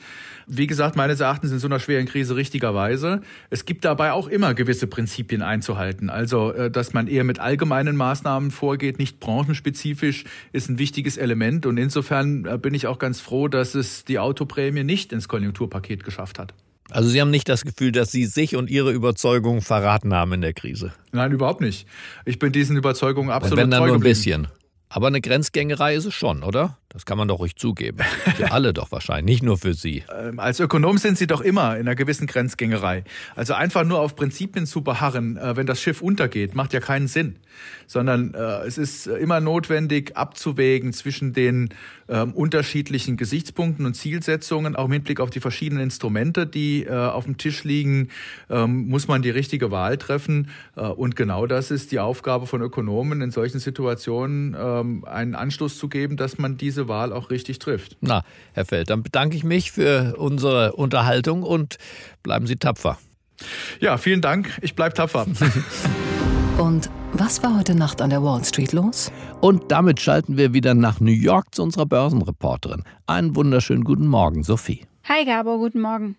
Wie 0.47 0.67
gesagt, 0.67 0.95
meines 0.95 1.21
Erachtens 1.21 1.53
in 1.53 1.59
so 1.59 1.69
einer 1.69 1.81
schweren 1.81 2.05
Krise 2.05 2.37
richtigerweise. 2.37 3.23
Es 3.49 3.65
gibt 3.65 3.87
dabei 3.87 4.13
auch 4.13 4.29
immer 4.29 4.53
gewisse 4.53 4.87
Prinzipien 4.87 5.41
einzuhalten. 5.41 6.11
Also, 6.11 6.53
dass 6.69 6.93
man 6.93 7.09
eher 7.09 7.25
mit 7.25 7.41
allgemeinen 7.41 7.97
Maßnahmen 7.97 8.51
vorgeht, 8.51 8.99
nicht 8.99 9.21
branchenspezifisch, 9.21 10.25
ist 10.53 10.69
ein 10.69 10.79
wichtiges 10.79 11.17
Element. 11.17 11.67
Und 11.67 11.79
insofern 11.79 12.61
bin 12.61 12.75
ich 12.75 12.87
auch 12.87 13.01
ganz 13.01 13.21
froh, 13.21 13.49
dass 13.49 13.75
es 13.75 14.05
die 14.05 14.21
Autoprämie 14.21 14.85
nicht 14.85 15.13
ins 15.13 15.27
Konjunkturpaket 15.27 16.05
geschafft 16.05 16.39
hat. 16.39 16.55
Also 16.91 17.09
Sie 17.09 17.21
haben 17.21 17.31
nicht 17.31 17.49
das 17.49 17.65
Gefühl, 17.65 17.93
dass 17.93 18.13
Sie 18.13 18.27
sich 18.27 18.57
und 18.57 18.71
Ihre 18.71 18.93
Überzeugungen 18.93 19.61
verraten 19.61 20.15
haben 20.15 20.33
in 20.33 20.41
der 20.41 20.53
Krise? 20.53 20.93
Nein, 21.13 21.33
überhaupt 21.33 21.61
nicht. 21.61 21.87
Ich 22.25 22.39
bin 22.39 22.53
diesen 22.53 22.77
Überzeugungen 22.77 23.31
absolut 23.31 23.59
Wenn 23.59 23.71
dann 23.71 23.87
nur 23.87 23.95
ein 23.95 24.01
bisschen. 24.01 24.49
Aber 24.89 25.09
eine 25.09 25.21
Grenzgängerei 25.21 25.97
ist 25.97 26.05
es 26.05 26.15
schon, 26.15 26.45
oder? 26.45 26.79
Das 26.89 27.05
kann 27.05 27.19
man 27.19 27.27
doch 27.27 27.41
ruhig 27.41 27.57
zugeben. 27.57 27.99
Für 28.37 28.53
alle 28.53 28.73
doch 28.73 28.93
wahrscheinlich, 28.93 29.27
nicht 29.27 29.43
nur 29.43 29.59
für 29.59 29.75
Sie. 29.75 30.05
Ähm, 30.17 30.39
als 30.39 30.61
Ökonom 30.61 30.97
sind 30.97 31.19
Sie 31.19 31.27
doch 31.27 31.41
immer 31.41 31.75
in 31.75 31.83
einer 31.83 31.97
gewissen 31.97 32.29
Grenzgängerei. 32.29 33.03
Also 33.35 33.55
einfach 33.55 33.85
nur 33.85 34.01
auf 34.01 34.15
Prinzipien 34.15 34.65
zu 34.65 34.83
beharren, 34.83 35.37
äh, 35.37 35.57
wenn 35.57 35.67
das 35.67 35.83
Schiff 35.83 36.01
untergeht, 36.01 36.55
macht 36.55 36.73
ja 36.73 36.81
keinen 36.81 37.09
Sinn. 37.09 37.37
Sondern 37.89 38.33
äh, 38.35 38.65
es 38.65 38.79
ist 38.79 39.09
immer 39.09 39.41
notwendig, 39.41 40.17
abzuwägen 40.17 40.93
zwischen 40.93 41.33
den 41.33 41.71
ähm, 42.09 42.33
unterschiedlichen 42.33 43.17
Gesichtspunkten 43.17 43.87
und 43.87 43.95
Zielsetzungen, 43.95 44.77
auch 44.77 44.87
im 44.87 44.93
Hinblick 44.93 45.21
auf 45.21 45.31
die 45.31 45.41
verschiedenen 45.41 45.83
Instrumente, 45.83 46.47
die 46.47 46.85
äh, 46.85 46.91
auf 46.91 47.25
dem 47.25 47.37
Tisch 47.37 47.65
liegen, 47.65 48.09
ähm, 48.51 48.89
muss 48.89 49.09
man 49.09 49.23
die 49.23 49.31
richtige 49.31 49.71
Wahl 49.71 49.97
treffen. 49.97 50.49
und 50.75 51.17
genau 51.17 51.47
das 51.47 51.71
ist 51.71 51.93
die 51.93 51.99
Aufgabe 51.99 52.47
von 52.47 52.61
Ökonomen, 52.61 53.21
in 53.23 53.31
solchen 53.31 53.59
Situationen 53.59 54.55
einen 54.55 55.35
Anstoß 55.35 55.79
zu 55.79 55.89
geben, 55.89 56.17
dass 56.17 56.39
man 56.39 56.57
diese 56.57 56.89
Wahl 56.89 57.13
auch 57.13 57.31
richtig 57.31 57.59
trifft. 57.59 57.97
Na, 58.01 58.25
Herr 58.53 58.65
Feld, 58.65 58.91
dann 58.91 59.03
bedanke 59.03 59.37
ich 59.37 59.45
mich 59.45 59.73
für 59.73 60.15
unsere 60.17 60.73
Unterhaltung 60.73 61.43
und 61.43 61.79
bleiben 62.23 62.47
Sie 62.47 62.57
tapfer. 62.57 62.99
Ja, 63.81 63.99
vielen 63.99 64.21
Dank. 64.21 64.59
Ich 64.63 64.75
bleibe 64.75 64.95
tapfer. 64.95 65.27
Und 66.59 66.91
was 67.13 67.43
war 67.43 67.59
heute 67.59 67.75
Nacht 67.75 68.01
an 68.01 68.09
der 68.09 68.23
Wall 68.23 68.43
Street 68.43 68.73
los? 68.73 69.13
Und 69.43 69.71
damit 69.71 70.01
schalten 70.01 70.39
wir 70.39 70.55
wieder 70.55 70.75
nach 70.75 71.01
New 71.01 71.13
York 71.13 71.55
zu 71.55 71.63
unserer 71.63 71.85
Börsenreporterin. 71.85 72.83
Einen 73.07 73.37
wunderschönen 73.37 73.85
guten 73.85 74.07
Morgen, 74.07 74.43
Sophie. 74.43 74.87
Hi 75.05 75.27
Gabo, 75.27 75.59
guten 75.59 75.83
Morgen. 75.83 76.17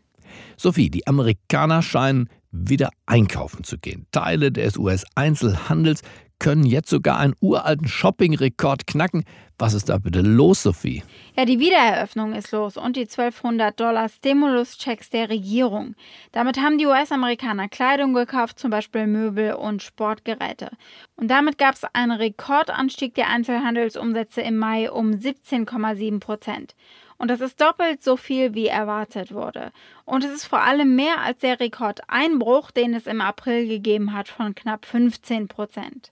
Sophie, 0.55 0.91
die 0.91 1.07
Amerikaner 1.07 1.81
scheinen 1.81 2.29
wieder 2.57 2.89
einkaufen 3.05 3.63
zu 3.63 3.77
gehen. 3.77 4.07
Teile 4.11 4.51
des 4.51 4.77
US-Einzelhandels 4.77 6.01
können 6.39 6.65
jetzt 6.65 6.89
sogar 6.89 7.17
einen 7.17 7.35
uralten 7.41 7.87
Shopping-Rekord 7.87 8.85
knacken. 8.87 9.23
Was 9.59 9.73
ist 9.73 9.89
da 9.89 9.97
bitte 9.97 10.21
los, 10.21 10.61
Sophie? 10.61 11.01
Ja, 11.35 11.45
die 11.45 11.59
Wiedereröffnung 11.59 12.33
ist 12.33 12.51
los 12.51 12.77
und 12.77 12.95
die 12.95 13.07
1200 13.09 13.79
Dollar 13.79 14.07
Stimulus-Checks 14.07 15.09
der 15.09 15.29
Regierung. 15.29 15.95
Damit 16.31 16.57
haben 16.59 16.77
die 16.77 16.85
US-Amerikaner 16.85 17.67
Kleidung 17.67 18.13
gekauft, 18.13 18.59
zum 18.59 18.69
Beispiel 18.69 19.07
Möbel 19.07 19.53
und 19.53 19.81
Sportgeräte. 19.81 20.69
Und 21.15 21.29
damit 21.29 21.57
gab 21.57 21.73
es 21.73 21.83
einen 21.93 22.11
Rekordanstieg 22.11 23.15
der 23.15 23.29
Einzelhandelsumsätze 23.29 24.41
im 24.41 24.57
Mai 24.57 24.91
um 24.91 25.09
17,7 25.09 26.19
Prozent. 26.19 26.75
Und 27.17 27.29
das 27.29 27.41
ist 27.41 27.59
doppelt 27.59 28.03
so 28.03 28.15
viel, 28.15 28.53
wie 28.53 28.67
erwartet 28.67 29.33
wurde. 29.33 29.71
Und 30.05 30.23
es 30.23 30.31
ist 30.31 30.45
vor 30.45 30.61
allem 30.61 30.95
mehr 30.95 31.19
als 31.21 31.39
der 31.39 31.59
Rekordeinbruch, 31.59 32.71
den 32.71 32.93
es 32.93 33.07
im 33.07 33.21
April 33.21 33.67
gegeben 33.67 34.13
hat 34.13 34.27
von 34.27 34.53
knapp 34.53 34.85
15 34.85 35.47
Prozent. 35.47 36.11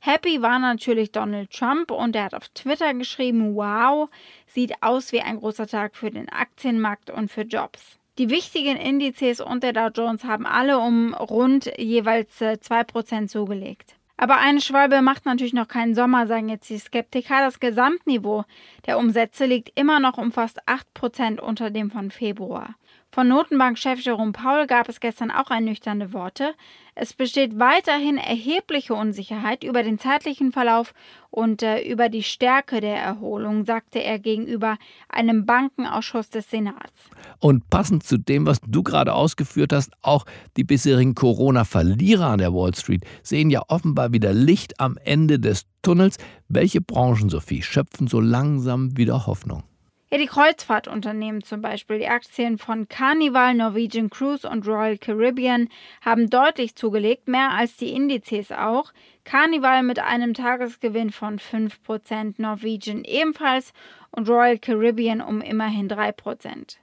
Happy 0.00 0.42
war 0.42 0.58
natürlich 0.58 1.12
Donald 1.12 1.50
Trump 1.52 1.90
und 1.92 2.16
er 2.16 2.24
hat 2.24 2.34
auf 2.34 2.48
Twitter 2.48 2.92
geschrieben, 2.92 3.54
wow, 3.54 4.10
sieht 4.46 4.82
aus 4.82 5.12
wie 5.12 5.20
ein 5.20 5.38
großer 5.38 5.68
Tag 5.68 5.94
für 5.96 6.10
den 6.10 6.28
Aktienmarkt 6.28 7.08
und 7.08 7.30
für 7.30 7.42
Jobs. 7.42 7.98
Die 8.18 8.28
wichtigen 8.28 8.76
Indizes 8.76 9.40
und 9.40 9.62
der 9.62 9.72
Dow 9.72 9.88
Jones 9.94 10.24
haben 10.24 10.44
alle 10.44 10.80
um 10.80 11.14
rund 11.14 11.72
jeweils 11.78 12.40
2% 12.40 13.22
äh, 13.22 13.26
zugelegt. 13.26 13.94
Aber 14.16 14.38
eine 14.38 14.60
Schwalbe 14.60 15.02
macht 15.02 15.26
natürlich 15.26 15.52
noch 15.54 15.68
keinen 15.68 15.94
Sommer, 15.94 16.26
sagen 16.26 16.48
jetzt 16.48 16.70
die 16.70 16.78
Skeptiker. 16.78 17.40
Das 17.40 17.60
Gesamtniveau 17.60 18.44
der 18.86 18.98
Umsätze 18.98 19.46
liegt 19.46 19.78
immer 19.78 20.00
noch 20.00 20.18
um 20.18 20.32
fast 20.32 20.60
8% 20.68 21.40
unter 21.40 21.70
dem 21.70 21.90
von 21.90 22.10
Februar. 22.10 22.74
Von 23.14 23.28
Notenbankchef 23.28 24.00
Jerome 24.00 24.32
Paul 24.32 24.66
gab 24.66 24.88
es 24.88 24.98
gestern 24.98 25.30
auch 25.30 25.50
ernüchternde 25.50 26.14
Worte. 26.14 26.54
Es 26.94 27.12
besteht 27.12 27.58
weiterhin 27.58 28.16
erhebliche 28.16 28.94
Unsicherheit 28.94 29.64
über 29.64 29.82
den 29.82 29.98
zeitlichen 29.98 30.50
Verlauf 30.50 30.94
und 31.28 31.62
äh, 31.62 31.82
über 31.82 32.08
die 32.08 32.22
Stärke 32.22 32.80
der 32.80 32.96
Erholung, 32.96 33.66
sagte 33.66 34.02
er 34.02 34.18
gegenüber 34.18 34.78
einem 35.10 35.44
Bankenausschuss 35.44 36.30
des 36.30 36.48
Senats. 36.48 36.90
Und 37.38 37.68
passend 37.68 38.02
zu 38.02 38.16
dem, 38.16 38.46
was 38.46 38.60
du 38.66 38.82
gerade 38.82 39.12
ausgeführt 39.12 39.74
hast, 39.74 39.92
auch 40.00 40.24
die 40.56 40.64
bisherigen 40.64 41.14
Corona-Verlierer 41.14 42.28
an 42.28 42.38
der 42.38 42.54
Wall 42.54 42.74
Street 42.74 43.04
sehen 43.22 43.50
ja 43.50 43.60
offenbar 43.68 44.14
wieder 44.14 44.32
Licht 44.32 44.80
am 44.80 44.96
Ende 45.04 45.38
des 45.38 45.66
Tunnels. 45.82 46.16
Welche 46.48 46.80
Branchen, 46.80 47.28
Sophie, 47.28 47.60
schöpfen 47.60 48.06
so 48.06 48.20
langsam 48.20 48.96
wieder 48.96 49.26
Hoffnung? 49.26 49.64
Ja, 50.12 50.18
die 50.18 50.26
Kreuzfahrtunternehmen 50.26 51.42
zum 51.42 51.62
Beispiel, 51.62 51.98
die 51.98 52.06
Aktien 52.06 52.58
von 52.58 52.86
Carnival, 52.86 53.54
Norwegian 53.54 54.10
Cruise 54.10 54.46
und 54.46 54.68
Royal 54.68 54.98
Caribbean 54.98 55.70
haben 56.02 56.28
deutlich 56.28 56.76
zugelegt, 56.76 57.28
mehr 57.28 57.52
als 57.52 57.78
die 57.78 57.94
Indizes 57.94 58.52
auch. 58.52 58.92
Carnival 59.24 59.82
mit 59.82 60.00
einem 60.00 60.34
Tagesgewinn 60.34 61.12
von 61.12 61.38
5%, 61.38 62.34
Norwegian 62.36 63.04
ebenfalls 63.04 63.72
und 64.10 64.28
Royal 64.28 64.58
Caribbean 64.58 65.22
um 65.22 65.40
immerhin 65.40 65.88
3%. 65.88 66.76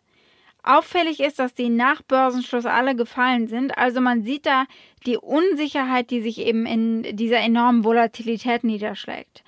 Auffällig 0.64 1.20
ist, 1.20 1.38
dass 1.38 1.54
die 1.54 1.70
nach 1.70 2.02
Börsenschluss 2.02 2.66
alle 2.66 2.96
gefallen 2.96 3.48
sind. 3.48 3.78
Also 3.78 4.02
man 4.02 4.24
sieht 4.24 4.48
da 4.48 4.66
die 5.06 5.18
Unsicherheit, 5.18 6.10
die 6.10 6.22
sich 6.22 6.40
eben 6.40 6.66
in 6.66 7.16
dieser 7.16 7.38
enormen 7.38 7.84
Volatilität 7.84 8.64
niederschlägt. 8.64 9.44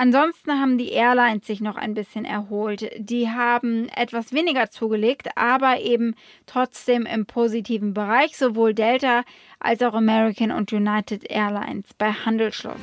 Ansonsten 0.00 0.52
haben 0.52 0.78
die 0.78 0.90
Airlines 0.90 1.44
sich 1.44 1.60
noch 1.60 1.74
ein 1.74 1.92
bisschen 1.92 2.24
erholt. 2.24 2.88
Die 2.98 3.30
haben 3.30 3.88
etwas 3.88 4.32
weniger 4.32 4.70
zugelegt, 4.70 5.30
aber 5.34 5.80
eben 5.80 6.14
trotzdem 6.46 7.04
im 7.04 7.26
positiven 7.26 7.94
Bereich, 7.94 8.36
sowohl 8.36 8.74
Delta 8.74 9.22
als 9.58 9.82
auch 9.82 9.94
American 9.94 10.52
und 10.52 10.72
United 10.72 11.28
Airlines 11.28 11.86
bei 11.98 12.12
Handelsschluss. 12.12 12.78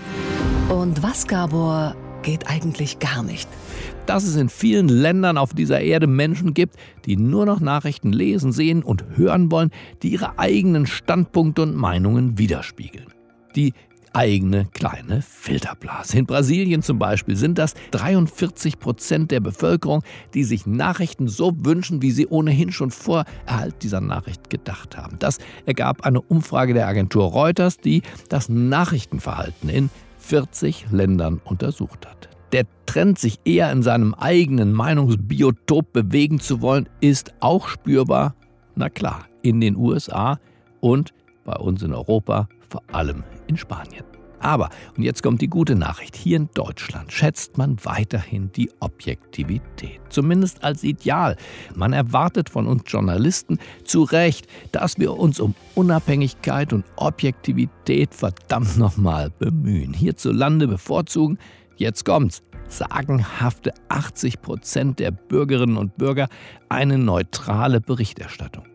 Und 0.67 1.04
was, 1.04 1.25
Gabor, 1.25 1.95
geht 2.21 2.49
eigentlich 2.49 2.99
gar 2.99 3.23
nicht? 3.23 3.47
Dass 4.08 4.25
es 4.25 4.36
in 4.36 4.49
vielen 4.49 4.89
Ländern 4.89 5.38
auf 5.38 5.54
dieser 5.54 5.80
Erde 5.80 6.08
Menschen 6.08 6.54
gibt, 6.54 6.75
die 7.06 7.15
nur 7.15 7.45
noch 7.45 7.62
Nachrichten 7.62 8.12
lesen, 8.12 8.51
sehen 8.51 8.84
und 8.84 9.06
hören 9.15 9.49
wollen, 9.51 9.71
die 10.04 10.10
ihre 10.10 10.38
eigenen 10.38 10.86
Standpunkte 10.86 11.62
und 11.62 11.75
Meinungen 11.75 12.38
widerspiegeln. 12.38 13.08
Die 13.56 13.71
eigene 14.15 14.65
kleine 14.73 15.21
Filterblase. 15.21 16.17
In 16.17 16.25
Brasilien 16.25 16.82
zum 16.82 16.97
Beispiel 16.97 17.36
sind 17.36 17.58
das 17.58 17.73
43 17.91 18.80
Prozent 18.80 19.30
der 19.30 19.41
Bevölkerung, 19.41 20.04
die 20.34 20.45
sich 20.45 20.65
Nachrichten 20.65 21.28
so 21.28 21.51
wünschen, 21.58 22.01
wie 22.01 22.12
sie 22.12 22.28
ohnehin 22.28 22.71
schon 22.71 22.91
vor 22.91 23.25
Erhalt 23.45 23.75
dieser 23.84 24.01
Nachricht 24.01 24.49
gedacht 24.49 24.97
haben. 24.97 25.19
Das 25.19 25.39
ergab 25.65 26.06
eine 26.06 26.21
Umfrage 26.21 26.73
der 26.73 26.88
Agentur 26.88 27.25
Reuters, 27.25 27.78
die 27.78 28.04
das 28.30 28.47
Nachrichtenverhalten 28.47 29.69
in 29.69 29.89
40 30.19 30.88
Ländern 30.91 31.41
untersucht 31.43 32.08
hat. 32.08 32.30
Der 32.54 32.63
Trend, 32.86 33.19
sich 33.19 33.39
eher 33.43 33.69
in 33.71 33.84
seinem 33.84 34.13
eigenen 34.13 34.71
Meinungsbiotop 34.71 35.91
bewegen 35.91 36.39
zu 36.39 36.62
wollen, 36.62 36.88
ist 37.01 37.34
auch 37.41 37.67
spürbar, 37.67 38.34
na 38.75 38.89
klar, 38.89 39.25
in 39.41 39.60
den 39.60 39.75
USA 39.75 40.39
und 40.80 41.13
bei 41.43 41.56
uns 41.56 41.84
in 41.84 41.93
Europa 41.93 42.47
vor 42.75 42.83
allem 42.93 43.23
in 43.47 43.55
Spanien. 43.55 44.03
Aber, 44.39 44.69
und 44.97 45.03
jetzt 45.03 45.23
kommt 45.23 45.41
die 45.41 45.47
gute 45.47 45.75
Nachricht, 45.75 46.15
hier 46.15 46.35
in 46.35 46.49
Deutschland 46.53 47.11
schätzt 47.11 47.57
man 47.57 47.77
weiterhin 47.83 48.51
die 48.51 48.69
Objektivität, 48.81 50.01
zumindest 50.09 50.63
als 50.63 50.83
Ideal. 50.83 51.38
Man 51.73 51.93
erwartet 51.93 52.49
von 52.49 52.67
uns 52.67 52.83
Journalisten 52.85 53.59
zu 53.85 54.03
Recht, 54.03 54.47
dass 54.73 54.99
wir 54.99 55.17
uns 55.17 55.39
um 55.39 55.55
Unabhängigkeit 55.73 56.73
und 56.73 56.85
Objektivität 56.97 58.13
verdammt 58.13 58.77
nochmal 58.77 59.31
bemühen. 59.39 59.93
Hierzulande 59.93 60.67
bevorzugen, 60.67 61.39
jetzt 61.77 62.03
kommt's, 62.03 62.43
sagenhafte 62.67 63.73
80 63.88 64.41
Prozent 64.41 64.99
der 64.99 65.11
Bürgerinnen 65.11 65.77
und 65.77 65.95
Bürger 65.97 66.27
eine 66.67 66.97
neutrale 66.97 67.79
Berichterstattung. 67.79 68.65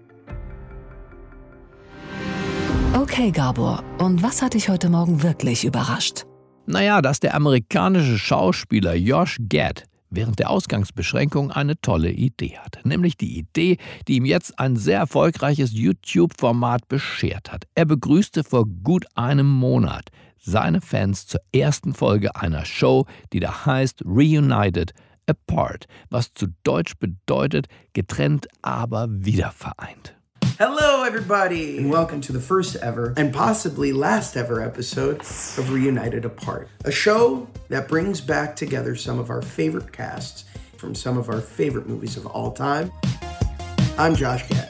Okay, 2.92 3.31
Gabor, 3.31 3.85
und 3.98 4.20
was 4.22 4.42
hat 4.42 4.55
dich 4.55 4.68
heute 4.68 4.90
Morgen 4.90 5.22
wirklich 5.22 5.64
überrascht? 5.64 6.24
Naja, 6.66 7.00
dass 7.00 7.20
der 7.20 7.35
amerikanische 7.35 8.18
Schauspieler 8.18 8.94
Josh 8.94 9.38
Gad 9.48 9.85
während 10.11 10.40
der 10.40 10.50
Ausgangsbeschränkung 10.50 11.53
eine 11.53 11.81
tolle 11.81 12.11
Idee 12.11 12.59
hatte. 12.59 12.81
Nämlich 12.87 13.16
die 13.16 13.38
Idee, 13.38 13.76
die 14.09 14.16
ihm 14.16 14.24
jetzt 14.24 14.59
ein 14.59 14.74
sehr 14.74 14.98
erfolgreiches 14.98 15.72
YouTube-Format 15.72 16.88
beschert 16.88 17.53
hat. 17.53 17.64
Er 17.76 17.85
begrüßte 17.85 18.42
vor 18.42 18.66
gut 18.66 19.07
einem 19.14 19.48
Monat 19.48 20.11
seine 20.38 20.81
Fans 20.81 21.26
zur 21.29 21.40
ersten 21.55 21.94
Folge 21.94 22.35
einer 22.35 22.64
Show, 22.64 23.07
die 23.33 23.40
da 23.40 23.66
heißt 23.66 24.03
Reunited 24.05 24.92
Apart, 25.26 25.87
was 26.09 26.35
zu 26.35 26.48
Deutsch 26.64 26.94
bedeutet 26.98 27.68
getrennt, 27.92 28.48
aber 28.62 29.07
wieder 29.11 29.53
vereint. 29.53 30.16
Hello, 30.61 31.05
everybody, 31.05 31.79
and 31.79 31.88
welcome 31.88 32.20
to 32.20 32.33
the 32.33 32.38
first 32.38 32.77
ever 32.83 33.14
and 33.16 33.33
possibly 33.33 33.94
last 33.94 34.37
ever 34.37 34.61
episode 34.61 35.23
of 35.57 35.73
Reunited 35.73 36.27
Apart, 36.27 36.68
a 36.85 36.90
show 36.90 37.49
that 37.70 37.88
brings 37.88 38.20
back 38.20 38.57
together 38.57 38.94
some 38.94 39.18
of 39.18 39.31
our 39.31 39.40
favorite 39.40 39.90
casts 39.90 40.44
from 40.77 40.94
some 40.94 41.16
of 41.16 41.31
our 41.31 41.40
favorite 41.40 41.88
movies 41.88 42.18
of 42.18 42.27
all 42.27 42.53
time. 42.53 42.92
I'm 43.96 44.14
Josh 44.14 44.46
Gad. 44.51 44.68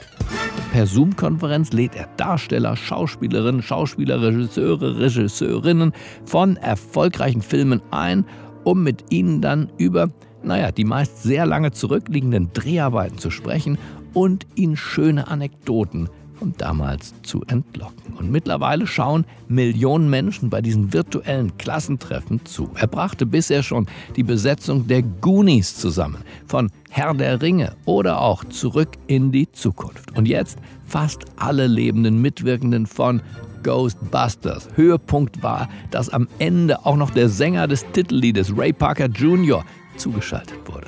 Per 0.71 0.85
Zoom-Konferenz 0.85 1.73
lädt 1.73 1.95
er 1.95 2.07
Darsteller, 2.15 2.77
Schauspielerinnen, 2.77 3.61
Schauspieler, 3.61 4.21
Regisseure, 4.21 4.97
Regisseurinnen 4.97 5.91
von 6.23 6.55
erfolgreichen 6.55 7.41
Filmen 7.41 7.81
ein, 7.91 8.23
um 8.63 8.81
mit 8.81 9.03
ihnen 9.09 9.41
dann 9.41 9.69
über, 9.77 10.07
naja, 10.41 10.71
die 10.71 10.85
meist 10.85 11.21
sehr 11.21 11.45
lange 11.45 11.71
zurückliegenden 11.71 12.53
Dreharbeiten 12.53 13.17
zu 13.17 13.29
sprechen 13.29 13.77
und 14.13 14.45
ihnen 14.55 14.77
schöne 14.77 15.27
Anekdoten 15.27 16.09
von 16.41 16.55
damals 16.57 17.13
zu 17.21 17.43
entlocken. 17.45 18.15
Und 18.17 18.31
mittlerweile 18.31 18.87
schauen 18.87 19.25
Millionen 19.47 20.09
Menschen 20.09 20.49
bei 20.49 20.59
diesen 20.59 20.91
virtuellen 20.91 21.55
Klassentreffen 21.57 22.43
zu. 22.45 22.71
Er 22.73 22.87
brachte 22.87 23.27
bisher 23.27 23.61
schon 23.61 23.85
die 24.15 24.23
Besetzung 24.23 24.87
der 24.87 25.03
Goonies 25.03 25.75
zusammen, 25.75 26.17
von 26.47 26.71
Herr 26.89 27.13
der 27.13 27.43
Ringe 27.43 27.75
oder 27.85 28.21
auch 28.21 28.43
Zurück 28.45 28.89
in 29.05 29.31
die 29.31 29.51
Zukunft. 29.51 30.17
Und 30.17 30.27
jetzt 30.27 30.57
fast 30.87 31.25
alle 31.35 31.67
lebenden 31.67 32.19
Mitwirkenden 32.23 32.87
von 32.87 33.21
Ghostbusters. 33.61 34.67
Höhepunkt 34.75 35.43
war, 35.43 35.69
dass 35.91 36.09
am 36.09 36.27
Ende 36.39 36.87
auch 36.87 36.95
noch 36.95 37.11
der 37.11 37.29
Sänger 37.29 37.67
des 37.67 37.85
Titelliedes 37.91 38.57
Ray 38.57 38.73
Parker 38.73 39.05
Jr. 39.05 39.63
zugeschaltet 39.97 40.57
wurde. 40.65 40.87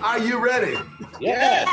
Are 0.00 0.18
you 0.20 0.38
ready? 0.38 0.76
Yeah. 1.20 1.64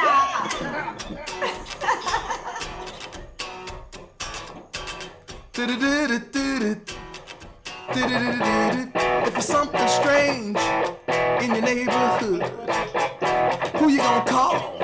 If 9.28 9.38
it's 9.38 9.46
something 9.46 9.88
strange 9.88 10.58
in 11.44 11.54
your 11.54 11.62
neighborhood, 11.62 12.42
who 13.76 13.90
you 13.90 14.00
gonna 14.00 14.26
call? 14.26 14.76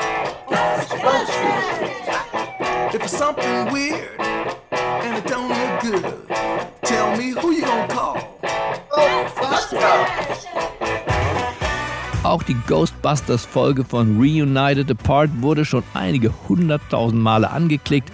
If 2.94 3.04
it's 3.04 3.18
something 3.18 3.72
weird 3.74 4.20
and 4.20 5.18
it 5.18 5.26
don't 5.26 5.50
look 5.50 5.82
good, 5.82 6.28
tell 6.84 7.18
me 7.18 7.32
who 7.32 7.52
you 7.52 7.61
Auch 12.32 12.44
die 12.44 12.56
Ghostbusters-Folge 12.65 13.84
von 13.84 14.17
Reunited 14.17 14.89
Apart 14.89 15.30
wurde 15.41 15.65
schon 15.65 15.84
einige 15.94 16.34
hunderttausend 16.48 17.22
Male 17.22 17.50
angeklickt. 17.50 18.10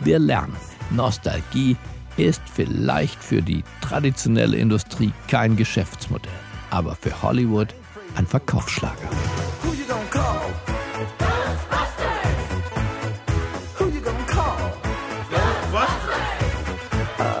Wir 0.00 0.18
lernen, 0.18 0.56
Nostalgie 0.90 1.76
ist 2.16 2.42
vielleicht 2.52 3.22
für 3.22 3.42
die 3.42 3.62
traditionelle 3.80 4.56
Industrie 4.56 5.12
kein 5.28 5.54
Geschäftsmodell, 5.54 6.32
aber 6.70 6.96
für 6.96 7.22
Hollywood 7.22 7.68
ein 8.16 8.26
Verkaufsschlager. 8.26 9.08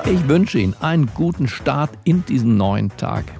Ich 0.04 0.28
wünsche 0.28 0.60
Ihnen 0.60 0.76
einen 0.78 1.10
guten 1.12 1.48
Start 1.48 1.90
in 2.04 2.24
diesen 2.24 2.56
neuen 2.56 2.96
Tag. 2.96 3.39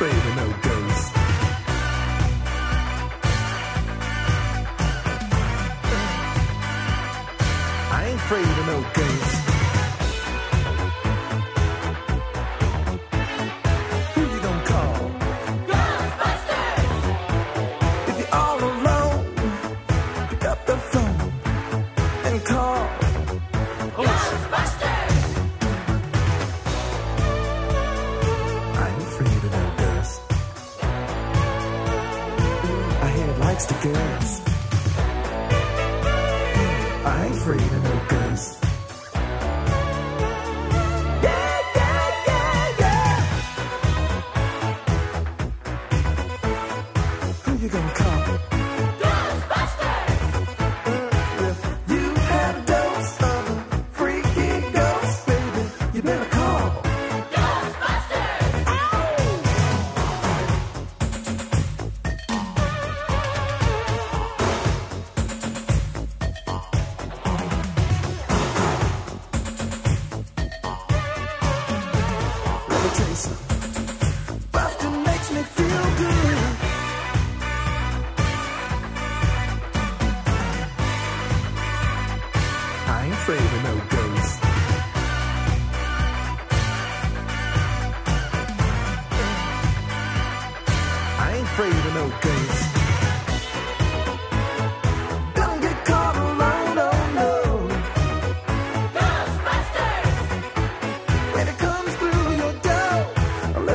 I 0.00 0.04
ain't 8.06 8.14
afraid 8.14 8.44
of 8.44 8.66
no 8.66 8.80
ghosts. 8.94 9.37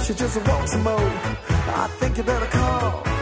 she 0.03 0.13
just 0.13 0.35
wants 0.47 0.73
some 0.73 0.83
more. 0.83 0.99
I 0.99 1.87
think 1.99 2.17
you 2.17 2.23
better 2.23 2.45
call. 2.47 3.12